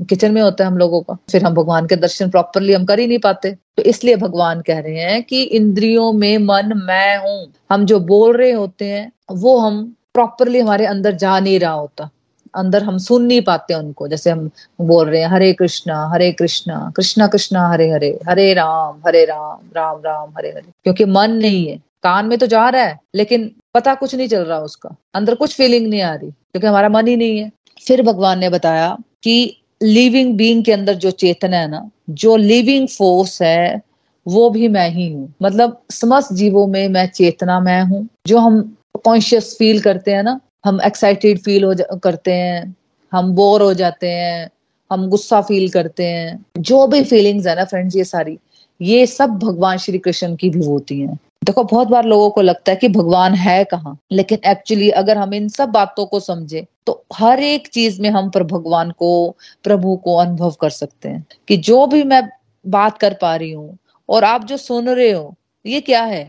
[0.08, 2.98] किचन में होता है हम लोगों का, फिर हम भगवान के दर्शन प्रॉपरली हम कर
[2.98, 7.52] ही नहीं पाते। तो इसलिए भगवान कह रहे हैं कि इंद्रियों में मन, मैं हूँ,
[7.70, 9.82] हम जो बोल रहे होते हैं, वो हम
[10.14, 12.10] प्रॉपरली हमारे अंदर जा नहीं रहा होता।
[12.54, 16.92] अंदर हम सुन नहीं पाते उनको। जैसे हम बोल रहे हैं, हरे कृष्णा हरे कृष्णा
[16.96, 21.68] कृष्णा कृष्णा, हरे हरे हरे राम हरे राम राम राम, हरे हरे। क्योंकि मन नहीं
[21.68, 25.34] है। कान में तो जा रहा है, लेकिन पता कुछ नहीं चल रहा उसका। अंदर
[25.34, 27.50] कुछ फीलिंग नहीं आ रही, क्योंकि हमारा मन ही नहीं है।
[27.86, 32.88] फिर भगवान ने बताया कि लिविंग बींग के अंदर जो चेतना है ना, जो लिविंग
[32.88, 33.80] फोर्स है,
[34.28, 38.76] वो भी मैं ही हूँ। मतलब समस्त जीवों में मैं चेतना मैं हूँ। जो हम
[39.04, 42.74] कॉन्शियस फील करते हैं ना, हम एक्साइटेड फील हो करते हैं,
[43.12, 44.50] हम बोर हो जाते हैं,
[44.90, 48.38] हम गुस्सा फील करते हैं, जो भी फीलिंग्स है ना फ्रेंड्स ये सारी,
[48.80, 52.72] ये सब भगवान श्री कृष्ण की भी होती है। देखो, बहुत बार लोगों को लगता
[52.72, 57.02] है कि भगवान है कहाँ, लेकिन एक्चुअली अगर हम इन सब बातों को समझे तो
[57.14, 61.56] हर एक चीज़ में हम पर भगवान को, प्रभु को अनुभव कर सकते हैं, कि
[61.56, 62.22] जो भी मैं
[62.64, 63.76] बात कर पा रही हूँ,
[64.08, 65.34] और आप जो सुन रहे हो,
[65.64, 66.28] ये क्या है?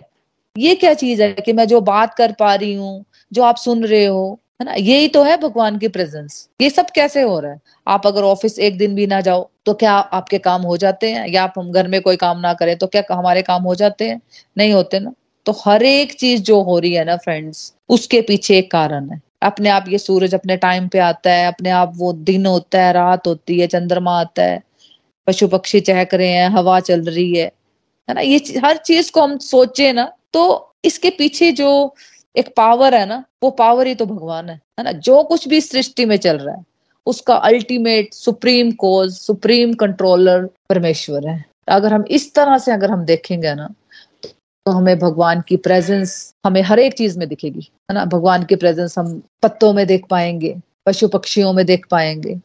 [0.55, 3.83] ये क्या चीज़ है कि मैं जो बात कर पा रही हूँ, जो आप सुन
[3.85, 4.73] रहे हो, है ना?
[4.73, 7.59] यही तो है भगवान की प्रेजेंस ये सब कैसे हो रहा है?
[7.87, 11.27] आप अगर ऑफ़िस एक दिन भी ना जाओ तो क्या आपके काम हो जाते हैं?
[11.27, 14.09] या आप हम घर में कोई काम ना करें तो क्या हमारे काम हो जाते
[14.09, 14.19] हैं?
[14.57, 15.13] नहीं होते ना।
[15.45, 19.21] तो हर एक चीज़ जो हो रही है ना फ्रेंड्स उसके पीछे एक कारण है।
[19.43, 22.91] अपने आप ये सूरज अपने टाइम पे आता है, अपने आप वो दिन होता है,
[22.93, 24.61] रात होती है, चंद्रमा आता है,
[25.27, 27.45] पशु पक्षी चहक रहे हैं, हवा चल रही है।
[28.09, 28.21] है ना?
[28.21, 31.95] ये हर चीज़ को हम सोचे ना तो इसके पीछे जो
[32.35, 34.91] एक पावर है ना, वो पावर ही तो भगवान है है ना?
[34.91, 36.63] जो कुछ भी सृष्टि में चल रहा है,
[37.07, 43.05] उसका ultimate supreme cause supreme controller परमेश्वर है। अगर हम इस तरह से अगर हम
[43.05, 43.69] देखेंगे ना
[44.65, 46.13] तो हमें भगवान की प्रेजेंस
[46.45, 48.05] हमें हर एक चीज़ में दिखेगी, है ना?
[48.05, 52.39] भगवान की प्रेजेंस हम पत्तों में देख पाएँगे, पशु पक्षियों में देख पाएँगे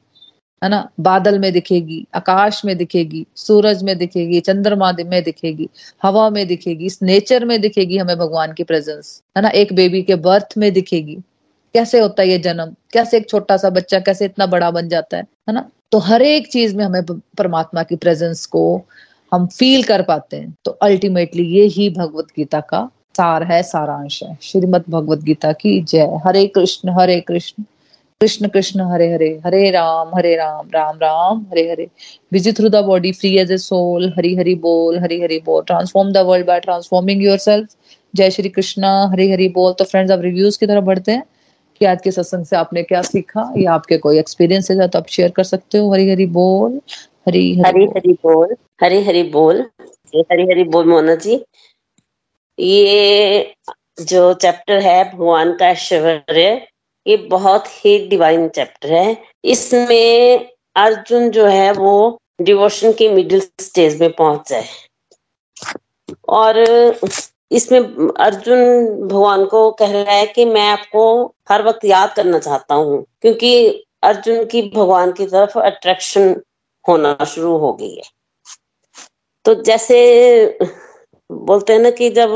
[0.64, 0.90] है ना?
[1.01, 5.69] बादल में दिखेगी, आकाश में दिखेगी, सूरज में दिखेगी, चंद्रमा में दिखेगी,
[6.03, 9.49] हवा में दिखेगी, इस नेचर में दिखेगी हमें भगवान की प्रेजेंस है ना?
[9.49, 11.14] एक बेबी के बर्थ में दिखेगी।
[11.75, 12.75] कैसे होता है ये जन्म?
[12.92, 15.71] कैसे एक छोटा सा बच्चा कैसे इतना बड़ा बन जाता है है ना?
[15.92, 18.83] तो हर एक चीज़ में हमें परमात्मा की प्रेजेंस को
[19.35, 24.23] हम फील कर पाते हैं। तो अल्टीमेटली ये ही भगवत गीता का सार है, सारांश
[24.23, 27.64] है। श्रीमद भगवत गीता की जय। Hare Krishna Hare Krishna.
[28.20, 31.87] Krishna Krishna Hare Hare Hare Ram Hare Ram Ram Ram Hare Hare.
[32.33, 36.12] Visit through the body free as a soul Hari Hari बोल हरी हरी बोल। Transform
[36.12, 37.68] the world by transforming yourself
[38.14, 41.22] जय श्री कृष्णा हरे हरी बोल। तो friends अब reviews की तरफ़ बढ़ते हैं
[41.81, 45.07] कि आज के सत्संग से आपने क्या सीखा या आपके कोई एक्सपीरियंस है तो आप
[45.09, 46.81] शेयर कर सकते हो। हरी हरी बोल
[47.29, 49.61] हरी हरी हरी बोल। हरी हरी बोल
[50.33, 51.44] हरी हरी बोल मोना जी।
[52.59, 53.55] ये
[54.00, 56.66] जो चैप्टर है भगवान का ऐश्वर्य
[57.07, 64.01] ये बहुत ही डिवाइन चैप्टर है। इसमें अर्जुन जो है वो डिवोशन के मिडिल स्टेज
[64.01, 64.66] में पहुँच जाए
[66.31, 66.59] और
[67.51, 68.59] इसमें अर्जुन
[69.09, 71.05] भगवान को कह रहा है कि मैं आपको
[71.51, 76.35] हर वक्त याद करना चाहता हूँ, क्योंकि अर्जुन की भगवान की तरफ़ अट्रैक्शन
[76.85, 78.03] होना शुरू हो गई है।
[79.45, 80.59] तो जैसे
[81.31, 82.33] बोलते हैं ना कि जब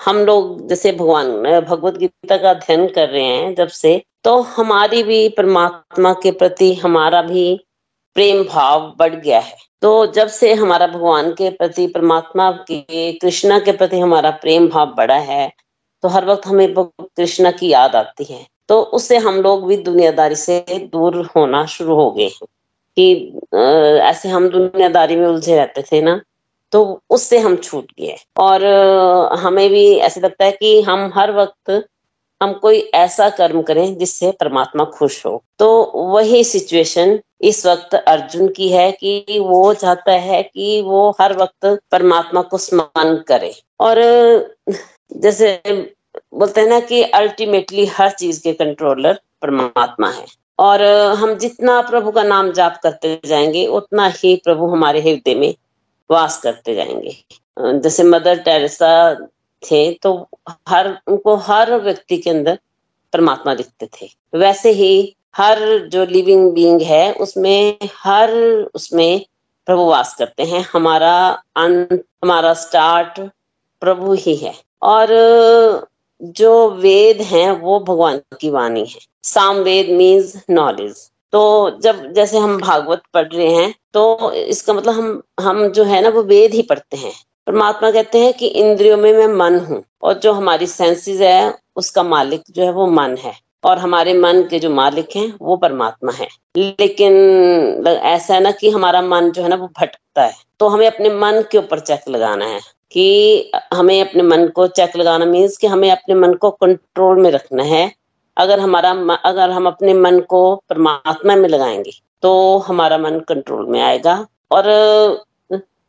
[0.00, 5.02] हम लोग जैसे भगवान भगवत गीता का अध्ययन कर रहे हैं जब से तो हमारी
[5.02, 7.44] भी परमात्मा के प्रति हमारा भी
[8.16, 13.58] प्रेम भाव बढ़ गया है। तो जब से हमारा भगवान के प्रति, परमात्मा के, कृष्णा
[13.58, 15.50] के प्रति हमारा प्रेम भाव बढ़ा है
[16.04, 20.34] तो हर वक्त हमें कृष्णा की याद आती है। तो उससे हम लोग भी दुनियादारी
[20.34, 22.46] से दूर होना शुरू हो गए हैं।
[22.96, 23.12] कि
[24.00, 26.20] ऐसे हम दुनियादारी में उलझे रहते थे ना
[26.72, 28.64] तो उससे हम छूट गए। और
[29.38, 31.86] हमें भी ऐसे लगता है कि हम हर वक्त
[32.42, 38.48] हम कोई ऐसा कर्म करें जिससे परमात्मा खुश हो। तो वही सिचुएशन इस वक्त अर्जुन
[38.48, 43.96] की है कि वो चाहता है कि वो हर वक्त परमात्मा को स्मरण करे। और,
[45.16, 45.62] जैसे
[46.34, 50.26] बोलते हैं ना कि अल्टीमेटली हर चीज़ के कंट्रोलर परमात्मा है।
[50.58, 50.82] और,
[51.16, 55.54] हम जितना प्रभु का नाम जाप करते जाएँगे, उतना ही प्रभु हमारे हृदय में
[56.10, 57.16] वास करते जाएँगे।
[57.58, 59.14] जैसे मदर टेरेसा
[59.62, 60.28] थे तो
[60.68, 62.58] हर, उनको हर व्यक्ति के अंदर
[63.12, 68.30] परमात्मा दिखते थे। वैसे ही हर जो लिविंग बीइंग है, उसमें हर
[68.74, 69.26] उसमें
[69.66, 73.20] प्रभु वास करते हैं। हमारा अंत, हमारा स्टार्ट
[73.80, 75.08] प्रभु ही है। और
[76.22, 82.38] जो वेद हैं, वो भगवान की वाणी है। साम वेद मीन्स नॉलेज तो जब जैसे
[82.38, 86.54] हम भागवत पढ़ रहे हैं तो इसका मतलब हम हम जो है ना, वो वेद
[86.54, 87.12] ही पढ़ते हैं।
[87.46, 92.02] परमात्मा कहते हैं कि इंद्रियों में मैं मन हूँ, और जो हमारी सेंसेस है, उसका
[92.04, 93.32] मालिक जो है वो मन है,
[93.64, 98.70] और हमारे मन के जो मालिक हैं, वो परमात्मा है। लेकिन ऐसा है ना कि
[98.70, 102.08] हमारा मन जो है ना, वो भटकता है। तो हमें अपने मन के ऊपर चेक
[102.08, 102.60] लगाना है,
[102.92, 107.30] कि हमें अपने मन को चेक लगाना मीन्स कि हमें अपने मन को कंट्रोल में
[107.30, 107.90] रखना है
[108.36, 108.90] अगर हमारा
[109.24, 114.14] अगर हम अपने मन को परमात्मा में लगाएँगे तो हमारा मन कंट्रोल में आएगा।
[114.50, 114.64] और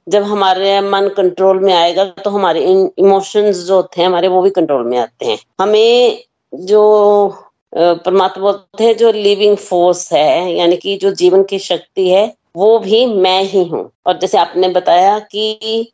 [0.08, 2.63] जब हमारे मन कंट्रोल में आएगा तो हमारे
[2.99, 6.23] इमोशंस जो होते हैं, हमारे वो भी कंट्रोल में आते हैं। हमें
[6.54, 6.82] जो
[7.73, 12.25] परमात्मा बोलते हैं, जो लिविंग फोर्स है, यानी कि जो जीवन की शक्ति है,
[12.56, 15.91] वो भी मैं ही हूँ। और जैसे आपने बताया कि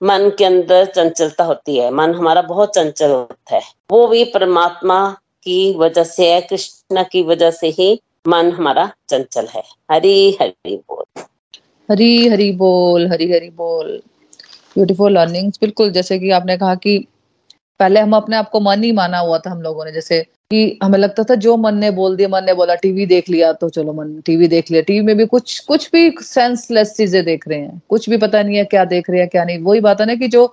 [0.00, 5.16] मन के अंदर चंचलता होती है, मन हमारा बहुत चंचल होता है, वो भी परमात्मा
[5.44, 7.92] की वजह से है, कृष्ण की वजह से ही
[8.28, 11.22] मन हमारा चंचल है। हरी हरी बोल।
[11.88, 14.00] हरी हरी बोल, हरी हरी बोल।
[14.74, 16.98] ब्यूटीफुल लर्निंग्स बिल्कुल, जैसे कि आपने कहा कि
[17.80, 20.78] पहले हम अपने आप को मन ही माना हुआ था हम लोगों ने, जैसे कि
[20.82, 23.68] हमें लगता था, जो मन ने बोल दिया, मन ने बोला टीवी देख लिया तो
[23.68, 27.58] चलो मन टीवी देख लिया। टीवी में भी कुछ कुछ भी सेंसलेस चीज़ें देख रहे
[27.58, 30.06] हैं। कुछ भी पता नहीं है क्या देख रहे हैं, क्या नहीं। वही बात है
[30.06, 30.46] ना कि जो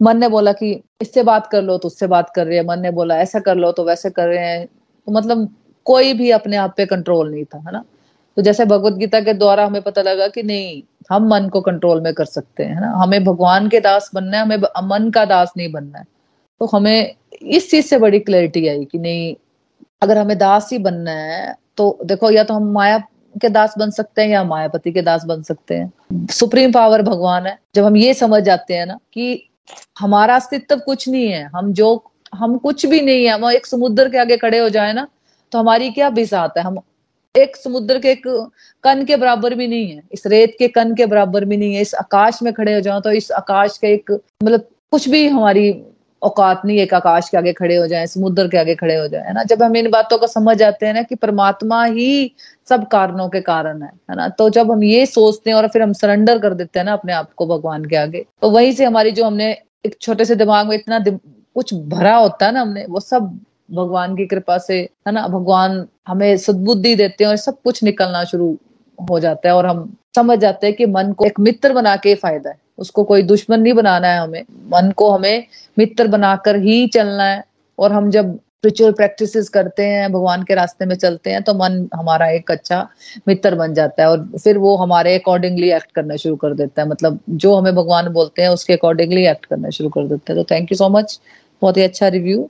[0.00, 0.70] मन ने बोला कि
[1.02, 3.56] इससे बात कर लो तो उससे बात कर रहे हैं। मन ने बोला, ऐसा कर
[3.56, 5.48] लो तो वैसे कर रहे हैं। तो मतलब
[5.86, 7.84] कोई भी अपने आप पे कंट्रोल नहीं था, है ना?
[8.36, 12.00] तो जैसे भगवत गीता के द्वारा हमें पता लगा कि नहीं, हम मन को कंट्रोल
[12.00, 12.92] में कर सकते हैं ना?
[12.92, 14.56] हमें भगवान के दास बनना है, हमें
[14.88, 16.04] मन का दास नहीं बनना है।
[16.60, 19.34] तो हमें इस चीज़ से बड़ी क्लैरिटी आई कि नहीं,
[20.02, 22.98] अगर हमें दास ही बनना है तो देखो, या तो हम माया
[23.42, 27.46] के दास बन सकते हैं या मायापति के दास बन सकते हैं। सुप्रीम पावर भगवान
[27.46, 29.44] है। जब हम ये समझ जाते हैं ना कि
[29.98, 32.04] हमारा अस्तित्व कुछ नहीं है। हम जो,
[32.34, 35.06] हम कुछ भी नहीं है। हम एक समुद्र के आगे खड़े हो जाए ना
[35.52, 36.62] तो हमारी क्या बिसात है?
[36.64, 36.78] हम
[37.34, 38.22] एक समुद्र के एक
[38.84, 41.82] कन के बराबर भी नहीं है। इस रेत के कन के बराबर भी नहीं है।
[41.82, 44.10] इस आकाश में खड़े हो जाओ तो इस आकाश के एक
[44.42, 45.70] मतलब कुछ भी हमारी
[46.22, 49.32] औकात नहीं एक आकाश के आगे खड़े हो जाए, समुद्र के आगे खड़े हो जाए
[49.32, 49.42] ना?
[49.44, 52.34] जब हम इन बातों को समझ जाते हैं ना कि परमात्मा ही
[52.68, 54.28] सब कारणों के कारण है है ना?
[54.28, 57.12] तो जब हम ये सोचते हैं और फिर हम सरेंडर कर देते हैं ना अपने
[57.12, 59.50] आप को भगवान के आगे तो वहीं से हमारी जो हमने
[59.86, 63.38] एक छोटे से दिमाग में इतना कुछ भरा होता है ना हमने, वो सब
[63.72, 65.26] भगवान की कृपा से, है ना?
[65.28, 68.56] भगवान हमें सद्बुद्धि देते हैं और सब कुछ निकलना शुरू
[68.98, 72.14] हो जाता है और हम समझ जाते हैं कि मन को एक मित्र बना के
[72.14, 75.44] फ़ायदा है। उसको कोई दुश्मन नहीं बनाना है हमें। मन को हमें
[75.76, 77.42] मित्र बनाकर ही चलना है।
[77.78, 81.88] और हम जब स्पिरिचुअल प्रैक्टिसेस करते हैं भगवान के रास्ते में चलते हैं तो मन
[81.94, 82.86] हमारा एक अच्छा
[83.28, 86.88] मित्र बन जाता है। और फिर वो हमारे अकॉर्डिंगली एक्ट करना शुरू कर देता है।
[86.88, 90.44] मतलब जो हमें भगवान बोलते हैं उसके अकॉर्डिंगली एक्ट करना शुरू कर देता है। तो
[90.50, 91.18] थैंक यू सो मच
[91.62, 92.48] बहुत ही अच्छा रिव्यू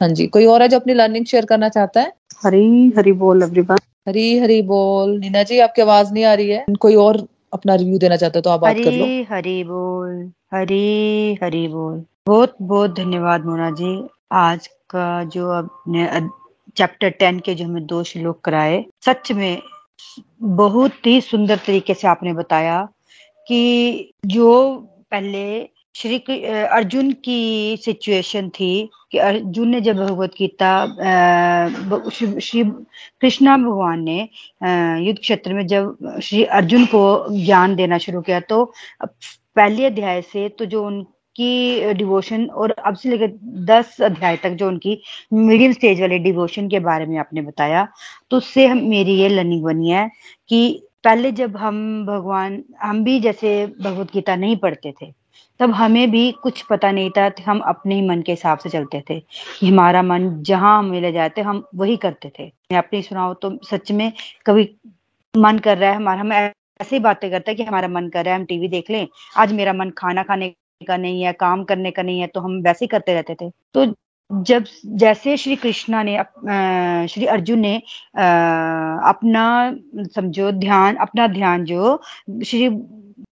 [0.00, 2.12] हाँ जी कोई और है जो अपनी लर्निंग शेयर करना चाहता है?
[2.42, 6.64] हरी हरी बोल एवरीवन हरी हरी बोल। नीना जी आपकी आवाज़ नहीं आ रही है।
[6.80, 11.34] कोई और अपना रिव्यू देना चाहते हो तो आप बात कर लो। हरी बोल, हरी
[11.42, 16.28] हरी बोल। बहुत बहुत धन्यवाद मोना जी। आज का जो आपने
[16.76, 19.62] चैप्टर टेन के जो हमें दो श्लोक कराए, सच में
[20.42, 22.88] बहुत ही सुंदर तरीके से आपने बताया
[23.48, 24.78] कि जो
[25.10, 25.44] पहले
[25.94, 30.86] श्री अर्जुन की सिचुएशन थी कि अर्जुन ने जब भगवत गीता
[32.10, 32.64] श्री
[33.20, 34.28] कृष्णा भगवान ने
[35.06, 38.72] युद्ध क्षेत्र में जब श्री अर्जुन को ज्ञान देना शुरू किया तो
[39.04, 43.32] पहले अध्याय से तो जो उनकी डिवोशन और अब से लेकर
[43.64, 45.02] दस अध्याय तक जो उनकी
[45.32, 47.88] मीडियम स्टेज वाले डिवोशन के बारे में आपने बताया
[48.30, 50.10] तो उससे हम, मेरी ये लर्निंग बनी है
[50.48, 55.23] कि पहले जब हम भगवान, हम भी जैसे भगवत गीता नहीं पढ़ते थे
[55.60, 59.02] तब हमें भी कुछ पता नहीं था हम अपने ही मन के हिसाब से चलते
[59.10, 63.34] थे। कि हमारा मन जहाँ हम ले जाते, हम वही करते थे। मैं अपनी सुनाओ
[63.34, 64.12] तो सच में
[64.46, 64.70] कभी
[65.34, 68.24] मन कर रहा है हमारा, हम ऐसे ही बातें करते हैं कि हमारा मन कर
[68.24, 71.64] रहा है, हम टीवी देख लें, आज मेरा मन खाना खाने का नहीं है, काम
[71.64, 73.94] करने का नहीं है तो हम वैसे ही करते रहते थे। तो
[74.30, 74.64] जब
[74.96, 76.16] जैसे श्री कृष्णा ने
[77.08, 79.76] श्री अर्जुन ने अपना,
[80.14, 82.00] समझो, ध्यान, अपना ध्यान जो
[82.44, 82.68] श्री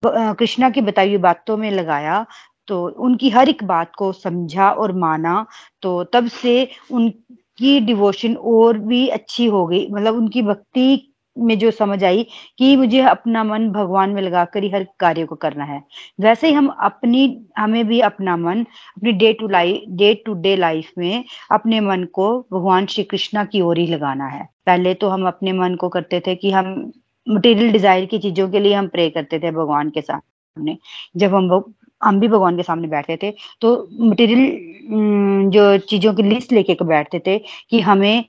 [0.03, 2.25] कृष्णा की बताई हुई बातों में लगाया
[2.69, 5.45] तो उनकी हर एक बात को समझा और माना
[5.83, 11.71] तो तब से उनकी डिवोशन और भी अच्छी हो गई। मतलब उनकी भक्ति में जो
[11.71, 12.27] समझ आई
[12.59, 15.83] कि मुझे अपना मन भगवान में लगाकर ही हर कार्य को करना है।
[16.21, 18.65] वैसे ही हम अपनी, हमें भी अपना मन,
[18.97, 23.45] अपनी day to life day to day life में अपने मन को भगवान श्री कृष्णा
[23.45, 26.91] की ओर ही लगाना है। पहले तो हम अपने मन को करते थे कि हम
[27.27, 30.77] मटेरियल डिज़ायर की चीज़ों के लिए हम प्रे करते थे भगवान के सामने।
[31.17, 33.31] जब हम हम भी भगवान के सामने बैठते थे
[33.61, 37.39] तो मटेरियल जो चीज़ों की लिस्ट लेके बैठते थे
[37.71, 38.25] कि हमें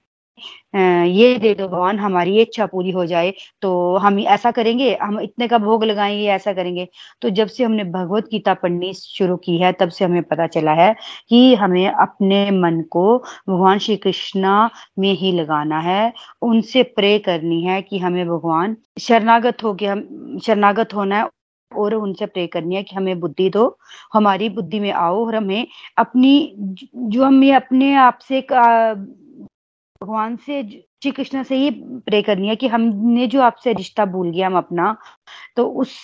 [0.76, 5.20] ये दे दो भगवान, हमारी ये इच्छा पूरी हो जाए तो हम ऐसा करेंगे, हम
[5.22, 6.88] इतने का भोग लगाएँगे, ऐसा करेंगे।
[7.22, 10.74] तो जब से हमने भगवत गीता पढ़नी शुरू की है, तब से हमें पता चला
[10.74, 10.96] है
[11.30, 13.18] कि हमें अपने मन को
[13.50, 19.64] भगवान श्री कृष्णा में ही लगाना है। उनसे प्रे करनी है कि हमें भगवान शरणागत
[19.64, 21.30] हो के हम शरणागत होना है
[21.72, 23.78] और उनसे प्रे करनी है कि हमें बुद्धि दो,
[24.14, 26.54] हमारी बुद्धि में आओ और हमें अपनी,
[26.96, 28.42] जो हमें अपने आप से
[30.02, 30.64] भगवान से
[31.04, 31.70] श्री कृष्ण से ही
[32.06, 34.96] प्रे करनी है कि हमने जो आपसे रिश्ता भूल गया हम अपना
[35.56, 35.96] तो उस,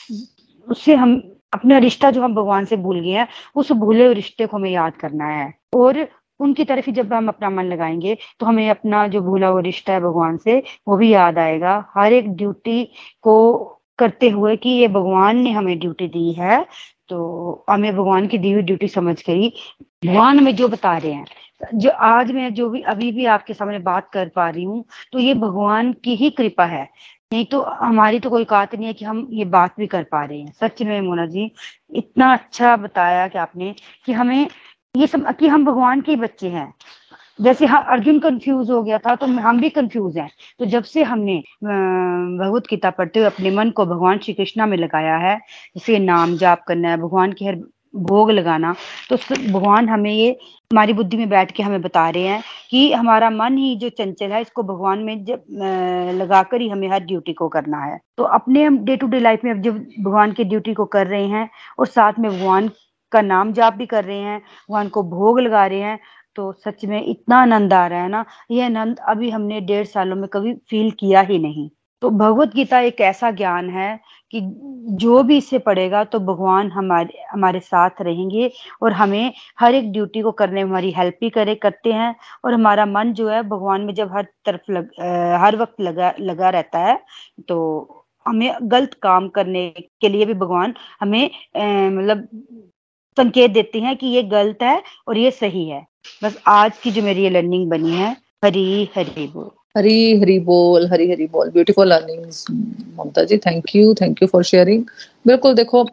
[0.68, 1.16] उससे हम,
[1.54, 4.70] अपना रिश्ता जो हम भगवान से भूल गए हैं, उस भूले हुए रिश्ते को हमें
[4.72, 6.08] याद करना है। और
[6.40, 9.94] उनकी तरफ़ ही जब हम अपना मन लगाएँगे तो हमें अपना जो भूला हुआ रिश्ता
[9.94, 12.84] है भगवान से, वो भी याद आएगा। हर एक ड्यूटी
[13.22, 13.64] को
[14.00, 16.66] करते हुए कि ये भगवान ने हमें ड्यूटी दी है
[17.10, 19.54] तो हमें भगवान की दी हुई ड्यूटी समझ कर ही
[20.06, 21.26] भगवान हमें जो बता रहे हैं,
[21.76, 24.84] जो आज मैं जो भी, अभी भी आपके सामने बात कर पा रही हूँ
[25.14, 26.84] तो ये भगवान की ही कृपा है।
[27.34, 30.24] नहीं तो हमारी तो कोई बात नहीं है कि हम ये बात भी कर पा
[30.24, 31.52] रहे हैं। सच में मोना जी,
[31.94, 33.74] इतना अच्छा बताया कि आपने
[34.06, 34.48] कि हमें
[34.96, 36.74] ये सब, कि हम भगवान के बच्चे हैं।
[37.40, 40.30] जैसे हाँ अर्जुन कंफ्यूज हो गया था तो हम भी कंफ्यूज हैं।
[40.60, 44.78] तो जब से हमने भगवत गीता पढ़ते हुए अपने मन को भगवान श्री कृष्णा में
[44.78, 45.38] लगाया है,
[45.76, 47.60] जैसे नाम जाप करना है, भगवान की हर
[47.98, 48.74] भोग लगाना
[49.10, 50.30] तो भगवान हमें ये
[50.72, 54.32] हमारी बुद्धि में बैठ के हमें बता रहे हैं कि हमारा मन ही जो चंचल
[54.32, 55.44] है, इसको भगवान में जब
[56.16, 59.44] लगाकर ही हमें हर ड्यूटी को करना है। तो अपने हम डे टू डे लाइफ
[59.44, 62.70] में जब भगवान की ड्यूटी को कर रहे हैं, और साथ में भगवान
[63.12, 66.00] का नाम जाप भी कर रहे हैं, भगवान को भोग लगा रहे हैं
[66.38, 70.16] तो सच में इतना आनंद आ रहा है ना ये आनंद अभी हमने डेढ़ सालों
[70.18, 71.70] में कभी फील किया ही नहीं।
[72.02, 74.00] तो भगवत गीता एक ऐसा ज्ञान है
[74.34, 74.42] कि
[75.02, 78.50] जो भी इसे पढ़ेगा तो भगवान हमारे हमारे साथ रहेंगे
[78.82, 82.16] और हमें हर एक ड्यूटी को करने में हमारी हेल्प भी करे करते हैं
[82.46, 84.90] और हमारा मन जो है भगवान में जब हर तरफ़ लग,
[85.42, 87.00] हर वक्त लगा लगा रहता है
[87.48, 89.70] तो हमें गलत काम करने
[90.02, 91.26] के लिए भी भगवान हमें
[91.56, 92.28] मतलब
[93.18, 95.86] संकेत देते हैं कि ये गलत है और ये सही है।
[96.24, 100.88] बस आज की जो मेरी ये लर्निंग बनी है, हरी हरी बोल। हरी हरी बोल,
[100.88, 104.84] हरी हरी बोल। Beautiful learnings Mamta ji thank you thank you for sharing
[105.28, 105.86] बिल्कुल देखो,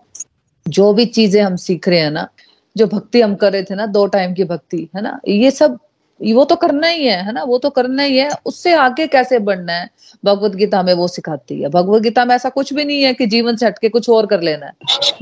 [0.67, 2.29] जो भी चीज़ें हम सीख रहे हैं ना,
[2.77, 5.79] जो भक्ति हम कर रहे थे ना, दो टाइम की भक्ति, है ना, ये सब,
[6.21, 9.39] वो तो करना ही है है ना, वो तो करना ही है। उससे आगे कैसे
[9.39, 9.91] बढ़ना है?
[10.25, 13.27] भगवत गीता में वो सिखाती है। भगवत गीता में ऐसा कुछ भी नहीं है कि
[13.27, 14.73] जीवन से हटके कुछ और कर लेना है।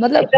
[0.01, 0.29] मतलब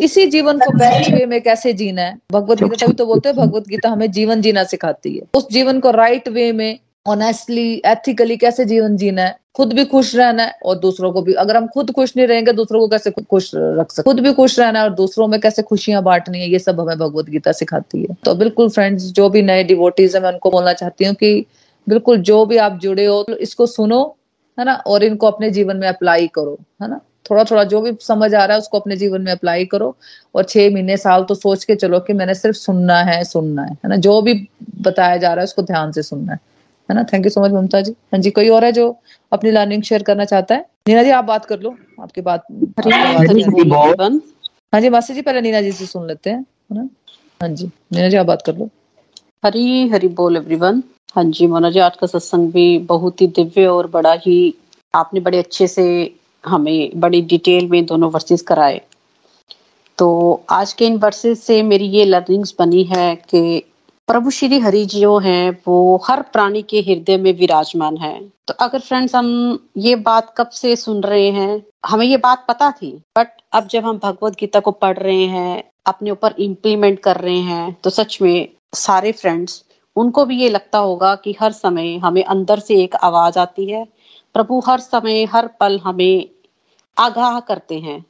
[0.00, 2.18] इसी जीवन को बेस्ट वे में कैसे जीना है?
[2.32, 5.80] भगवत गीता तभी तो बोलते हैं, भगवत गीता हमें जीवन जीना सिखाती है। उस जीवन
[5.80, 6.78] को राइट वे में
[7.08, 9.38] ऑनेस्टली एथिकली कैसे जीवन जीना है?
[9.54, 12.52] खुद भी खुश रहना है और दूसरों को भी। अगर हम खुद खुश नहीं रहेंगे,
[12.52, 15.62] दूसरों को कैसे खुश रख सकते खुद भी खुश रहना है और दूसरों में कैसे
[15.62, 19.42] खुशियाँ बांटनी है, ये सब हमें भगवत गीता सिखाती है। तो बिल्कुल फ्रेंड्स जो भी
[19.42, 21.46] नए डिवोटीज है, मैं उनको बोलना चाहती हूँ कि
[21.88, 24.16] बिल्कुल जो भी आप जुड़े हो, इसको सुनो,
[24.58, 24.74] है ना?
[24.74, 27.00] और इनको अपने जीवन में अप्लाई करो, है ना?
[27.26, 29.94] थोड़ा थोड़ा जो भी समझ आ रहा है उसको अपने जीवन में अप्लाई करो
[30.34, 33.72] और छह महीने साल तो सोच के चलो कि मैंने सिर्फ़ सुनना है सुनना है
[33.74, 33.96] है ना?
[33.96, 34.34] जो भी
[34.80, 36.38] बताया जा रहा है उसको ध्यान से सुनना है
[36.88, 37.02] है ना?
[37.12, 37.92] Thank you so much Mamta ji.
[38.12, 38.88] हाँ जी कोई और है जो
[39.32, 40.64] अपनी लर्निंग शेयर करना चाहता है?
[40.88, 42.44] नीना जी आप बात कर लो आपकी बात।
[44.74, 46.88] हाँ जी मासी जी पहले नीना जी से सुन लेते हैं है ना?
[47.40, 48.68] हाँ जी नीना जी आप बात कर लो।
[49.44, 50.82] हरी हरी बोल एवरीवन
[51.16, 54.36] हाँ जी मोना जी आज का सत्संग भी बहुत ही दिव्य और बड़ा ही
[54.94, 55.84] आपने बड़े अच्छे से
[56.44, 58.80] हमें बड़ी डिटेल में दोनों वर्सेस कराए।
[59.98, 60.08] तो
[60.50, 63.62] आज के इन वर्सेस से मेरी ये लर्निंग्स बनी है कि
[64.08, 68.80] प्रभु श्री हरि जो हैं, वो हर प्राणी के हृदय में विराजमान है। तो अगर
[68.80, 73.28] फ्रेंड्स हम ये बात कब से सुन रहे हैं, हमें ये बात पता थी बट
[73.52, 77.76] अब जब हम भगवत गीता को पढ़ रहे हैं, अपने ऊपर इम्प्लीमेंट कर रहे हैं
[77.84, 79.62] तो सच में सारे फ्रेंड्स
[79.96, 83.86] उनको भी ये लगता होगा कि हर समय हमें अंदर से एक आवाज़ आती है
[84.34, 86.30] प्रभु हर समय, हर पल हमें
[86.98, 88.04] आगाह करते हैं।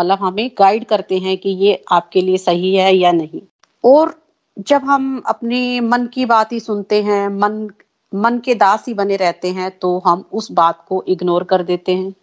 [0.00, 3.40] मतलब हमें गाइड करते हैं कि ये आपके लिए सही है या नहीं।
[3.84, 4.14] और
[4.58, 7.70] जब हम अपने मन की बात ही सुनते हैं, मन
[8.14, 11.94] मन के दास ही बने रहते हैं तो हम उस बात को इग्नोर कर देते
[11.94, 12.14] हैं।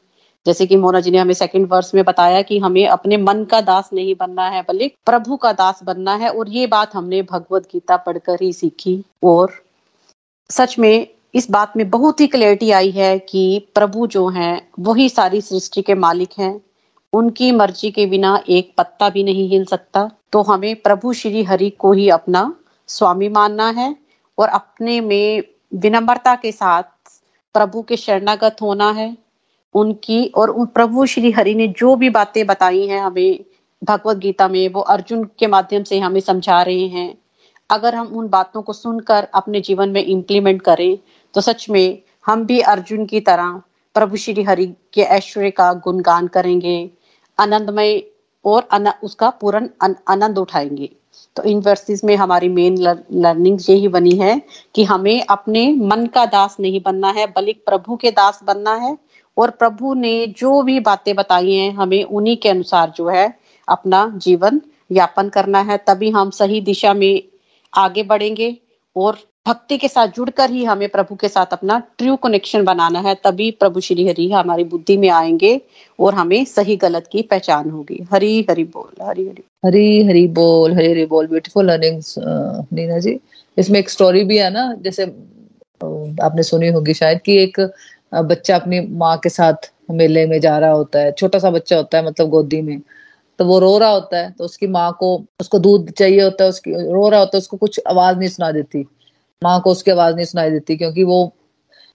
[0.45, 3.61] जैसे कि मोना जी ने हमें सेकंड वर्स में बताया कि हमें अपने मन का
[3.61, 7.63] दास नहीं बनना है, बल्कि प्रभु का दास बनना है। और ये बात हमने भगवत
[7.63, 9.51] गीता पढ़कर ही सीखी। और
[10.49, 15.09] सच में इस बात में बहुत ही क्लैरिटी आई है कि प्रभु जो हैं, वही
[15.09, 16.61] सारी सृष्टि के मालिक हैं।
[17.13, 21.69] उनकी मर्ज़ी के बिना एक पत्ता भी नहीं हिल सकता। तो हमें प्रभु श्री हरि
[21.69, 22.55] को ही अपना
[22.87, 23.95] स्वामी मानना है
[24.37, 26.83] और अपने में विनम्रता के साथ
[27.53, 29.17] प्रभु के शरणागत होना है।
[29.73, 33.45] उनकी और उन प्रभु श्री हरि ने जो भी बातें बताई हैं हमें
[33.83, 37.17] भगवत गीता में, वो अर्जुन के माध्यम से हमें समझा रहे हैं।
[37.69, 40.97] अगर हम उन बातों को सुनकर अपने जीवन में इम्प्लीमेंट करें
[41.37, 43.61] तो सच में, हम भी अर्जुन की तरह
[43.95, 46.89] प्रभु श्री हरि के ऐश्वर्य का गुणगान करेंगे,
[47.37, 48.01] आनंदमय
[48.45, 48.67] और
[49.03, 49.69] उसका पूर्ण
[50.07, 50.89] आनंद उठाएँगे।
[51.35, 54.41] तो इन वर्सेस में हमारी मेन लर्निंग यही बनी है
[54.75, 58.97] कि हमें अपने मन का दास नहीं बनना है, बल्कि प्रभु के दास बनना है
[59.37, 64.11] और प्रभु ने जो भी बातें बताई हैं, हमें उन्हीं के अनुसार जो है अपना
[64.15, 64.61] जीवन
[64.91, 67.23] यापन करना है। तभी हम सही दिशा में
[67.73, 68.55] आगे बढ़ेंगे
[68.95, 73.13] और भक्ति के साथ जुड़कर ही हमें प्रभु के साथ अपना ट्रू कनेक्शन बनाना है,
[73.23, 75.59] तभी प्रभु श्री हरि हमारी बुद्धि में आएँगे
[75.99, 80.73] और हमें सही गलत की पहचान होगी। हरी हरि बोल, हरी हरी। हरी हरी बोल,
[80.73, 83.19] हरी हरी बोल ब्यूटीफुल लर्निंग्स नीना जी।
[83.57, 85.03] इसमें एक स्टोरी भी है ना, जैसे
[86.23, 87.59] आपने सुनी होगी शायद कि एक
[88.13, 91.97] बच्चा अपनी माँ के साथ मेले में जा रहा होता है छोटा सा बच्चा होता
[91.97, 92.79] है मतलब गोदी में।
[93.39, 96.49] तो वो रो रहा होता है तो उसकी माँ को, उसको दूध चाहिए होता है,
[96.49, 98.85] उसकी, रो रहा होता है, उसको कुछ आवाज़ नहीं सुना देती।
[99.41, 101.33] माँ को उसकी आवाज़ नहीं सुनाई देती, क्योंकि वो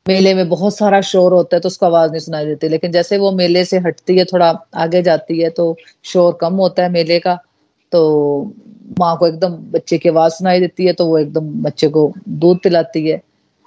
[0.07, 3.19] मेले में बहुत सारा शोर होता है तो उसको आवाज़ नहीं सुनाई देती। लेकिन जैसे
[3.19, 7.19] वो मेले से हटती है, थोड़ा आगे जाती है तो शोर कम होता है मेले
[7.21, 7.35] का
[7.93, 8.53] तो
[8.99, 12.59] माँ को एकदम बच्चे की आवाज़ सुनाई देती है तो वो एकदम बच्चे को दूध
[12.63, 13.21] पिलाती है।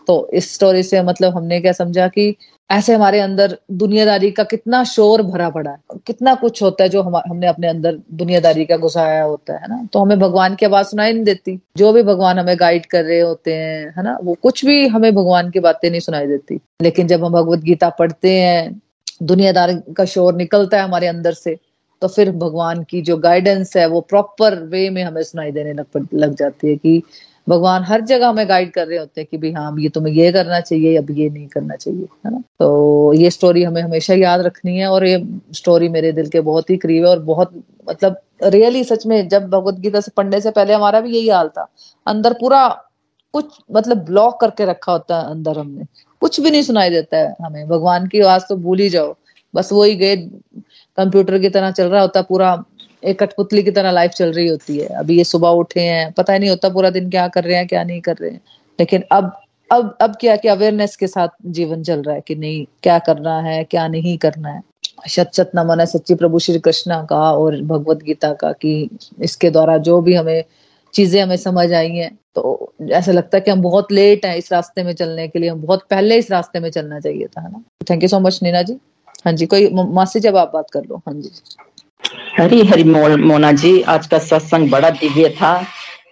[0.08, 2.36] तो इस स्टोरी से मतलब हमने क्या समझा कि
[2.72, 7.02] ऐसे हमारे अंदर दुनियादारी का कितना शोर भरा पड़ा है कितना कुछ होता है जो
[7.02, 9.88] हम, हमने अपने अंदर दुनियादारी का घुसाया होता है ना?
[9.94, 13.20] तो हमें भगवान की आवाज़ सुनाई नहीं देती। जो भी भगवान हमें गाइड कर रहे
[13.20, 14.18] होते हैं, है ना?
[14.24, 17.90] वो कुछ भी हमें भगवान की बातें नहीं सुनाई देती। लेकिन जब हम भगवत गीता
[17.90, 18.82] पढ़ते हैं,
[19.24, 21.58] दुनियादारी का शोर निकलता है हमारे अंदर से
[22.02, 26.08] तो फिर भगवान की जो गाइडेंस है, वो प्रॉपर वे में हमें सुनाई देने लग
[26.14, 27.04] लग जाती है कि
[27.48, 30.32] भगवान हर जगह हमें गाइड कर रहे होते हैं कि भाई हाँ ये तुम्हें ये
[30.32, 32.42] करना चाहिए, अब ये नहीं करना चाहिए, है ना?
[32.60, 35.24] तो ये स्टोरी हमें हमेशा याद रखनी है और ये
[35.54, 37.54] स्टोरी मेरे दिल के बहुत ही करीब है और बहुत
[37.90, 41.50] मतलब रियली सच में जब भगवत गीता से पढ़ने से पहले हमारा भी यही हाल
[41.50, 41.68] था।
[42.08, 42.68] अंदर पूरा
[43.34, 45.86] कुछ मतलब ब्लॉक करके रखा होता है अंदर हमने।
[46.22, 49.16] कुछ भी नहीं सुनाई देता है हमें। भगवान की आवाज़ तो भूल ही जाओ।
[49.54, 52.56] बस वही गए कंप्यूटर की तरह चल रहा होता पूरा।
[53.06, 56.34] एक कठपुतली की तरह लाइफ चल रही होती है। अभी ये सुबह उठे हैं, पता
[56.34, 58.42] ही नहीं होता पूरा दिन क्या कर रहे हैं, क्या नहीं कर रहे हैं।
[58.80, 59.32] लेकिन अब
[59.72, 63.40] अब अब क्या क्या अवेयरनेस के साथ जीवन चल रहा है कि नहीं, क्या करना
[63.40, 64.62] है, क्या नहीं करना है।
[65.08, 68.90] सत सत नमन है सच्ची प्रभु श्री कृष्णा का और भगवत गीता का कि
[69.22, 70.44] इसके द्वारा जो भी हमें
[70.94, 74.52] चीज़ें हमें समझ आई हैं। तो ऐसा लगता है कि हम बहुत लेट हैं इस
[74.54, 77.64] रास्ते में चलने के लिए। हम बहुत पहले इस रास्ते में चलना चाहिए था ना?
[77.90, 78.78] Thank you so much Neena ji.
[79.26, 81.32] हाँ जी, कोई मासी जब आप बात कर लो। हाँ जी।
[82.38, 85.66] हरी हरी मोना जी, आज का सत्संग बड़ा दिव्य था।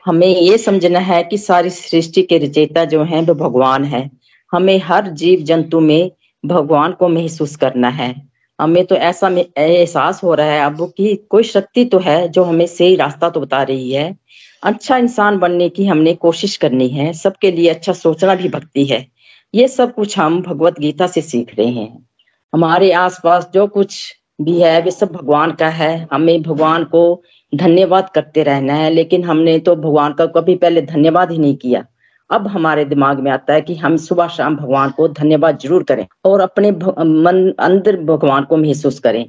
[0.05, 4.09] हमें ये समझना है कि सारी सृष्टि के रचयिता जो हैं, वो भगवान है।
[4.51, 6.11] हमें हर जीव जंतु में
[6.43, 8.15] भगवान को महसूस करना है।
[8.59, 12.65] हमें तो ऐसा एहसास हो रहा है अब कि कोई शक्ति तो है जो हमें
[12.67, 14.15] सही रास्ता तो बता रही है।
[14.63, 19.07] अच्छा इंसान बनने की हमने कोशिश करनी है, सबके लिए अच्छा सोचना भी भक्ति है।
[19.53, 22.07] ये सब कुछ हम भगवत गीता से सीख रहे हैं।
[22.53, 24.03] हमारे आसपास जो कुछ
[24.39, 27.21] भी है वे सब भगवान का है। हमें भगवान को
[27.53, 31.85] धन्यवाद करते रहना है लेकिन हमने तो भगवान का कभी पहले धन्यवाद ही नहीं किया।
[32.29, 36.05] अब हमारे दिमाग में आता है कि हम सुबह शाम भगवान को धन्यवाद ज़रूर करें
[36.25, 39.25] और अपने मन अंदर भगवान को महसूस करें।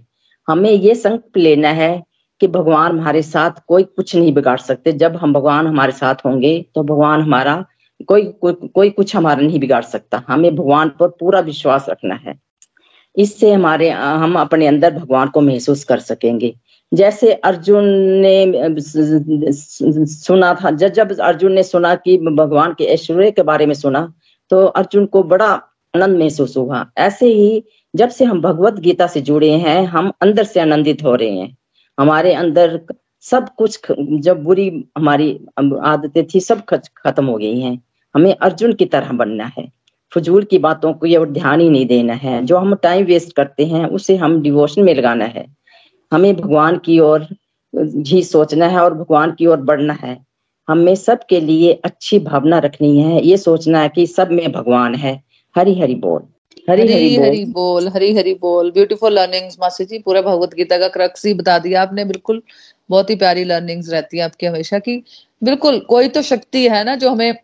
[0.49, 2.03] हमें ये संकल्प लेना है
[2.41, 6.55] कि भगवान हमारे साथ कोई कुछ नहीं बिगाड़ सकते। जब हम भगवान हमारे साथ होंगे
[6.75, 7.65] तो भगवान हमारा
[8.09, 12.35] कोई को, कोई कुछ हमारा नहीं बिगाड़ सकता। हमें भगवान पर पूरा विश्वास रखना है।
[13.17, 16.55] इससे हमारे हम अपने अंदर भगवान को महसूस कर सकेंगे।
[16.93, 17.85] जैसे अर्जुन
[18.25, 18.75] ने
[20.07, 24.13] सुना था जब जब अर्जुन ने सुना कि भगवान के ऐश्वर्य के बारे में सुना
[24.51, 25.47] तो अर्जुन को बड़ा
[25.95, 30.45] आनंद महसूस हुआ। ऐसे ही जब से हम भगवत गीता से जुड़े हैं, हम अंदर
[30.45, 31.57] से आनंदित हो रहे हैं।
[31.99, 32.81] हमारे अंदर
[33.25, 37.79] सब कुछ जब बुरी हमारी आदतें थी, सब खत्म हो गई हैं।
[38.15, 39.69] हमें अर्जुन की तरह बनना है।
[40.15, 43.67] फजूल की बातों को ये ध्यान ही नहीं देना है। जो हम टाइम वेस्ट करते
[43.67, 45.47] हैं, उसे हम डिवोशन में लगाना है।
[46.13, 47.27] हमें भगवान की ओर
[48.07, 50.19] ही सोचना है और भगवान की ओर बढ़ना है।
[50.69, 55.23] हमें सबके लिए अच्छी भावना रखनी है। ये सोचना है कि सब में भगवान है।
[55.57, 56.23] हरी हरी बोल।
[56.71, 60.89] हरी हरी हरी बोल हरी हरी बोल। ब्यूटीफुल लर्निंग्स मासी जी, पूरा भगवत गीता का
[60.89, 62.43] क्रक्स ही बता दिया आपने। बिल्कुल
[62.91, 65.05] बहुत ही प्यारी लर्निंग्स रहती है आपकी हमेशा की।
[65.43, 67.35] बिल्कुल, कोई तो शक्ति है ना जो हमें,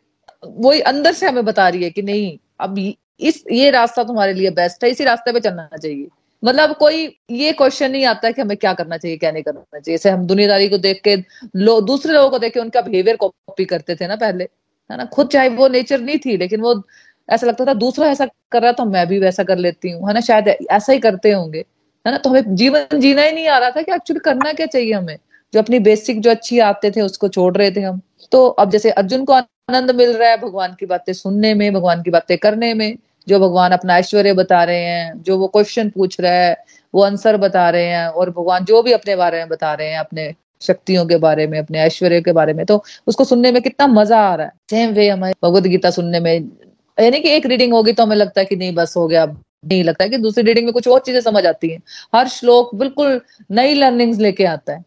[0.47, 4.51] वही अंदर से हमें बता रही है कि नहीं अब इस, ये रास्ता तुम्हारे लिए
[4.51, 6.09] बेस्ट है, इसी रास्ते पे चलना चाहिए।
[6.45, 9.97] मतलब कोई ये क्वेश्चन नहीं आता कि हमें क्या करना चाहिए, क्या नहीं करना चाहिए।
[9.97, 11.17] जैसे हम दुनियादारी को देख के,
[11.57, 14.45] लो, दूसरे लोगों को देख के उनका बिहेवियर कॉपी करते थे ना पहले,
[14.91, 15.05] है ना?
[15.05, 16.83] खुद चाहे वो नेचर नहीं थी, लेकिन वो
[17.31, 20.15] ऐसा लगता था, दूसरा ऐसा कर रहा था, मैं भी वैसा कर लेती हूँ, है
[20.15, 20.21] ना?
[20.21, 21.59] शायद ऐसा ही करते होंगे,
[22.07, 22.17] है ना?
[22.17, 25.19] तो हमें जीवन जीना ही नहीं आ रहा था कि एक्चुअली करना क्या चाहिए हमें।
[25.55, 28.01] जो अपनी बेसिक जो अच्छी आते थे, उसको छोड़ रहे थे हम।
[28.33, 29.33] तो अब जैसे अर्जुन को
[29.71, 32.97] आनंद मिल रहा है भगवान की बातें सुनने में, भगवान की बातें करने में।
[33.27, 36.57] जो भगवान अपना ऐश्वर्य बता रहे हैं, जो वो क्वेश्चन पूछ रहा है,
[36.95, 39.99] वो आंसर बता रहे हैं और भगवान जो भी अपने बारे में बता रहे हैं,
[39.99, 43.87] अपने शक्तियों के बारे में, अपने ऐश्वर्य के बारे में तो उसको सुनने में कितना
[43.89, 46.51] मज़ा आ रहा है। सेम वे हमें भगवत गीता सुनने में,
[46.99, 49.83] यानी कि एक रीडिंग होगी तो हमें लगता है कि नहीं, बस हो गया नहीं
[49.85, 51.83] लगता है कि दूसरी रीडिंग में कुछ और चीज़ें समझ आती हैं।
[52.15, 54.85] हर श्लोक बिल्कुल नई लर्निंग्स लेके आता है।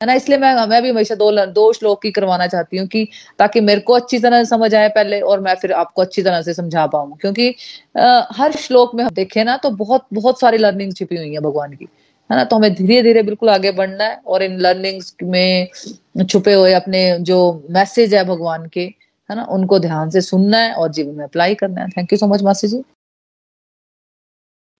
[0.00, 3.06] है ना इसलिए मैं मैं भी हमेशा दो दो श्लोक की करवाना चाहती हूँ कि
[3.38, 6.42] ताकि मेरे को अच्छी तरह से समझ आए पहले और मैं फिर आपको अच्छी तरह
[6.42, 7.48] से समझा पाऊँ। क्योंकि
[7.98, 11.40] आ, हर श्लोक में हम देखें ना तो बहुत बहुत सारी लर्निंग छिपी हुई है
[11.40, 11.88] भगवान की
[12.30, 16.54] है ना तो हमें धीरे धीरे बिल्कुल आगे बढ़ना है और इन लर्निंग्स में छुपे
[16.54, 17.38] हुए अपने जो
[17.70, 18.80] मैसेज है भगवान के
[19.30, 22.18] है ना उनको ध्यान से सुनना है और जीवन में अप्लाई करना है। थैंक यू
[22.18, 22.82] सो मच मासी जी।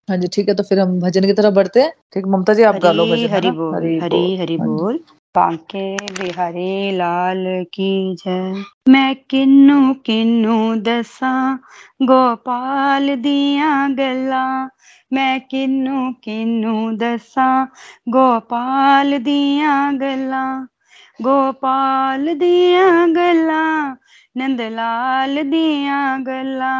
[0.08, 2.62] हाँ जी ठीक है तो फिर हम भजन की तरफ़ बढ़ते हैं। ठीक ममता जी
[2.62, 4.98] आप गा लो भजन हरी बोल हरी हरी हाँ बोल।
[5.34, 7.44] पाके बिहारी लाल
[7.74, 7.88] की
[8.24, 11.32] जय। मैं किन्नू किन्नू दसा
[12.02, 14.44] गोपाल दिया गला।
[15.12, 17.48] मैं किन्नू किन्नू दसा
[18.08, 20.44] गोपाल दिया गला।
[21.22, 23.64] गोपाल दिया गला
[24.38, 26.74] नंदलाल दिया गला।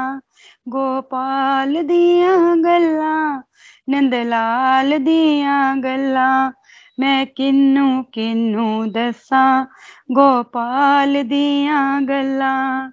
[0.68, 3.42] गोपाल दिया गल्ला
[3.88, 6.52] नंद लाल दिया गल्ला,
[7.00, 9.62] मैं किनू किन्नू दसा,
[10.10, 12.90] गोपाल दिया गल्ला।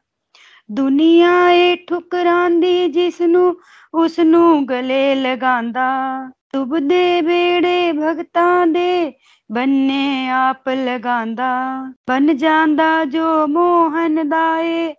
[0.71, 3.57] दुनिया ए ठुकरांदी जिसनू,
[3.93, 9.15] उसनू गले लगांदा। डुबदे बेड़े भगत दे
[9.51, 14.95] बन्ने आप लगांदा। बन जा जो मोहन दाए,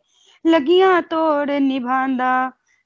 [0.47, 2.07] लगियाँ तोड़ निभा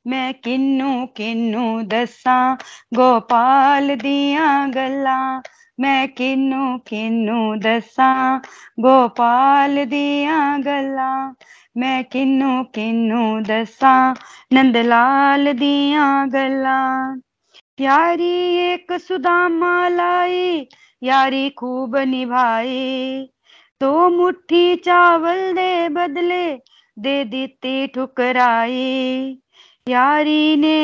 [0.08, 2.54] मैं किन्नू किन्नू दसा
[2.94, 5.42] गोपाल दिया गला
[5.80, 8.36] मैं किन्नू किन्नू दसा
[8.80, 11.34] गोपाल दिया गला
[11.76, 14.14] मैं किन्नू किन्नू दसा
[14.52, 17.16] नंद लाल दिया गला
[17.80, 20.68] यारी एक सुदामा लाई
[21.02, 23.28] यारी खूब निभाई।
[23.80, 26.58] दो मुट्ठी चावल दे बदले,
[26.98, 29.38] दे दी ठुकराई।
[29.88, 30.78] यारी ने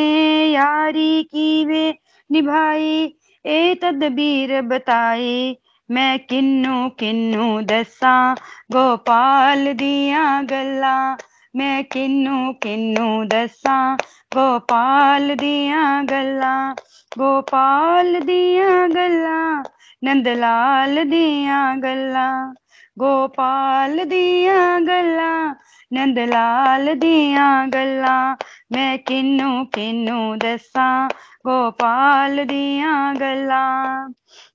[0.47, 1.99] यारी की वे
[2.31, 3.15] निभाई
[3.47, 5.57] ए तदबीर बताई।
[5.91, 8.35] मैं किन्नू किन्नू दसा,
[8.73, 11.17] गोपाल दिया गल्ला।
[11.57, 13.97] मैं किन्नू किन्नू दसा,
[14.35, 16.73] गोपाल दिया गल्ला।
[17.19, 19.63] गोपाल दिया गल्ला,
[20.05, 22.55] नंदलाल दिया गल्ला।
[22.99, 25.55] ਗੋਪਾਲ ਦੀਆਂ ਗੱਲਾਂ,
[25.93, 28.37] ਨੰਦ ਲਾਲ ਦੀਆਂ ਗੱਲਾਂ,
[28.73, 31.09] ਮੈਂ ਕਿੰਨੂ ਕਿੰਨੂ ਦੱਸਾਂ?
[31.47, 34.09] ਗੋਪਾਲ ਦੀਆਂ ਗੱਲਾਂ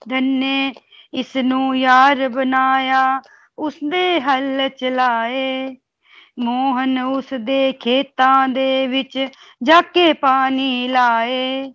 [0.09, 0.73] ਧੰਨੇ
[1.13, 3.21] ਇਸ ਨੂੰ ਯਾਰ ਬਣਾਇਆ,
[3.59, 5.75] ਉਸਦੇ ਹੱਲ ਚਲਾਏ
[6.39, 9.27] ਮੋਹਨ ਉਸ ਦੇ ਖੇਤਾਂ ਦੇ ਵਿੱਚ
[9.63, 11.73] ਜਾ ਕੇ ਪਾਣੀ ਲਾਏ।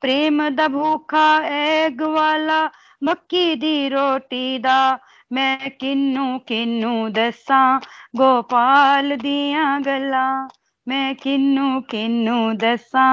[0.00, 2.70] ਪ੍ਰੇਮ ਦਾ ਭੂਖਾ ਐ ਗਵਾਲਾ
[3.04, 4.98] ਮੱਕੀ ਦੀ ਰੋਟੀ ਦਾ
[5.30, 7.60] मैं किनू किन्नू दसा
[8.16, 10.26] गोपाल दिया गला
[10.86, 13.06] मैं किन्नू किन्नू दसा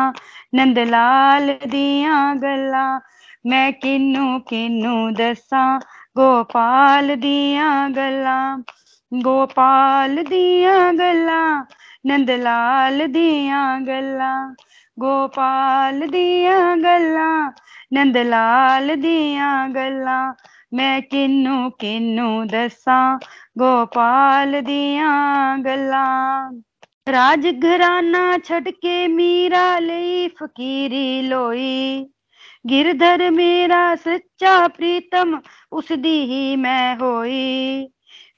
[0.56, 2.86] नंदलाल दिया गला
[3.46, 5.66] मैं किन्नू किन्नू दसा
[6.18, 8.40] गोपाल दिया गला
[9.12, 11.42] गोपाल दिया गला
[12.06, 14.34] नंदलाल दिया गला
[14.98, 17.30] गोपाल दिया गला
[17.94, 20.20] नंदलाल दिया गला
[20.75, 23.19] ਮੈਂ ਕਿੰਨੂ ਕਿੰਨੂ ਦੱਸਾਂ
[23.59, 26.51] ਗੋਪਾਲ ਦੀਆਂ ਗੱਲਾਂ
[27.07, 32.05] ਰਾਜ ਘਰਾਨਾ ਛੱਡ ਕੇ ਮੀਰਾ ਲਈ ਫਕੀਰੀ ਲੋਈ
[32.69, 35.41] ਗਿਰਧਰ ਮੇਰਾ ਸੱਚਾ ਪ੍ਰੀਤਮ
[35.73, 37.89] ਉਸ ਦੀ ਹੀ ਮੈਂ ਹੋਈ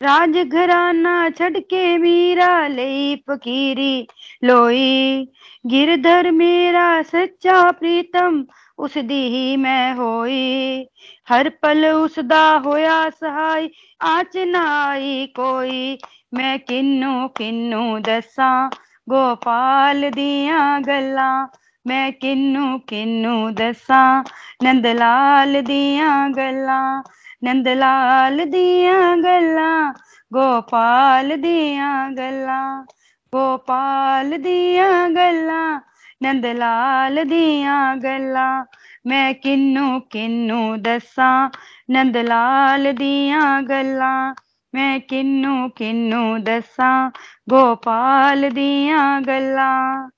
[0.02, 4.06] ਰਾਜ ਘਰਾਨਾ ਛੱਡ ਕੇ ਮੀਰਾ ਲਈ ਫਕੀਰੀ
[4.44, 5.26] ਲੋਈ
[5.70, 8.44] ਗਿਰਧਰ ਮੇਰਾ ਸੱਚਾ ਪ੍ਰੀਤਮ
[8.78, 10.84] ਉਸ ਦੀ ਹੀ ਮੈਂ ਹੋਈ
[11.32, 13.70] ਹਰ ਪਲ ਉਸ ਦਾ ਹੋਇਆ ਸਹਾਈ
[14.00, 15.98] ਆਚ ਨਾਈ ਕੋਈ
[16.34, 18.70] ਮੈਂ ਕਿੰਨੂ ਕਿੰਨੂ ਦੱਸਾਂ
[19.08, 21.46] ਗੋਪਾਲ ਦੀਆਂ ਗੱਲਾਂ
[21.86, 24.24] ਮੈਂ ਕਿੰਨੂ ਕਿੰਨੂ ਦੱਸਾਂ
[24.62, 27.02] ਨੰਦ ਲਾਲ ਦੀਆਂ ਗੱਲਾਂ
[27.44, 29.92] ਨੰਦ ਲਾਲ ਦੀਆਂ ਗੱਲਾਂ
[30.32, 32.84] ਗੋਪਾਲ ਦੀਆਂ ਗੱਲਾਂ
[33.32, 35.80] ਗੋਪਾਲ ਦੀਆਂ ਗੱਲਾਂ
[36.22, 38.64] ਨੰਦ ਲਾਲ ਦੀਆਂ ਗੱਲਾਂ
[39.06, 41.50] ਮੈਂ ਕਿੰਨੂ ਕਿੰਨੂ ਦੱਸਾਂ
[41.90, 44.34] ਨੰਦ ਲਾਲ ਦੀਆਂ ਗੱਲਾਂ
[44.74, 47.10] ਮੈਂ ਕਿੰਨੂ ਕਿੰਨੂ ਦੱਸਾਂ
[47.50, 50.08] ਗੋਪਾਲ ਦੀਆਂ ਗੱਲਾਂ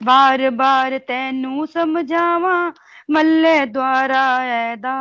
[0.00, 2.72] ਬਾਰ ਬਾਰ ਤੈਨੂੰ ਸਮਝਾਵਾਂ
[3.10, 4.96] ਮੱਲੇ ਦੁਆਰਾ ਐਦਾ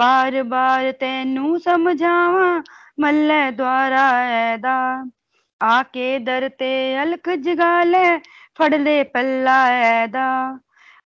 [0.00, 2.62] ਬਾਰ ਬਾਰ ਤੈਨੂੰ ਸਮਝਾਵਾਂ
[3.00, 4.76] ਮੱਲੇ ਦੁਆਰਾ ਐਦਾ
[5.60, 8.18] ਆ ਕੇ ਦਰ ਤੇ ਅਲਖ ਜਗਾ ਲੈ
[8.58, 10.26] ਫੜ ਲੈ ਪੱਲਾ ਐਦਾ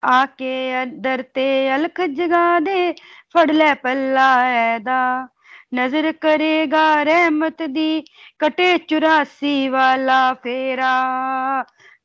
[0.02, 1.46] ਆ ਕੇ ਦਰ ਤੇ
[1.76, 2.92] ਅਲਖ ਜਗਾ ਦੇ
[3.34, 5.28] ਫੜ ਲੈ ਪੱਲਾ ਐਦਾ
[5.74, 8.02] ਨਜ਼ਰ ਕਰੇਗਾ ਰਹਿਮਤ ਦੀ
[8.38, 10.92] ਕਟੇ 84 ਵਾਲਾ ਫੇਰਾ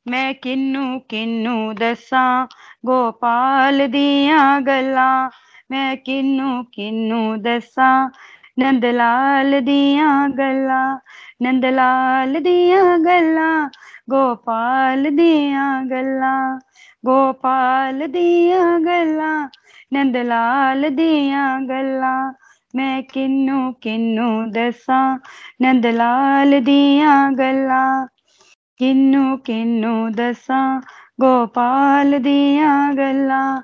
[0.08, 2.46] ਮੈਂ ਕਿੰਨੂ ਕਿੰਨੂ ਦੱਸਾਂ
[2.86, 5.30] ਗੋਪਾਲ ਦੀਆਂ ਗੱਲਾਂ
[5.70, 8.08] ਮੈਂ ਕਿੰਨੂ ਕਿੰਨੂ ਦੱਸਾਂ
[8.59, 10.99] नंद लाल दिया गला,
[11.41, 13.67] नंदलाल दिया गला,
[14.09, 16.55] गोपाल दिया गला,
[17.05, 19.49] गोपाल दिया गला,
[19.93, 22.33] नंदलाल दिया गला।
[22.75, 25.19] मैं किन्नू किन्नू दसा,
[25.61, 28.05] नंदलाल दिया गला।
[28.77, 30.79] किन्नू किन्नू दसा,
[31.21, 33.63] गोपाल दिया गला।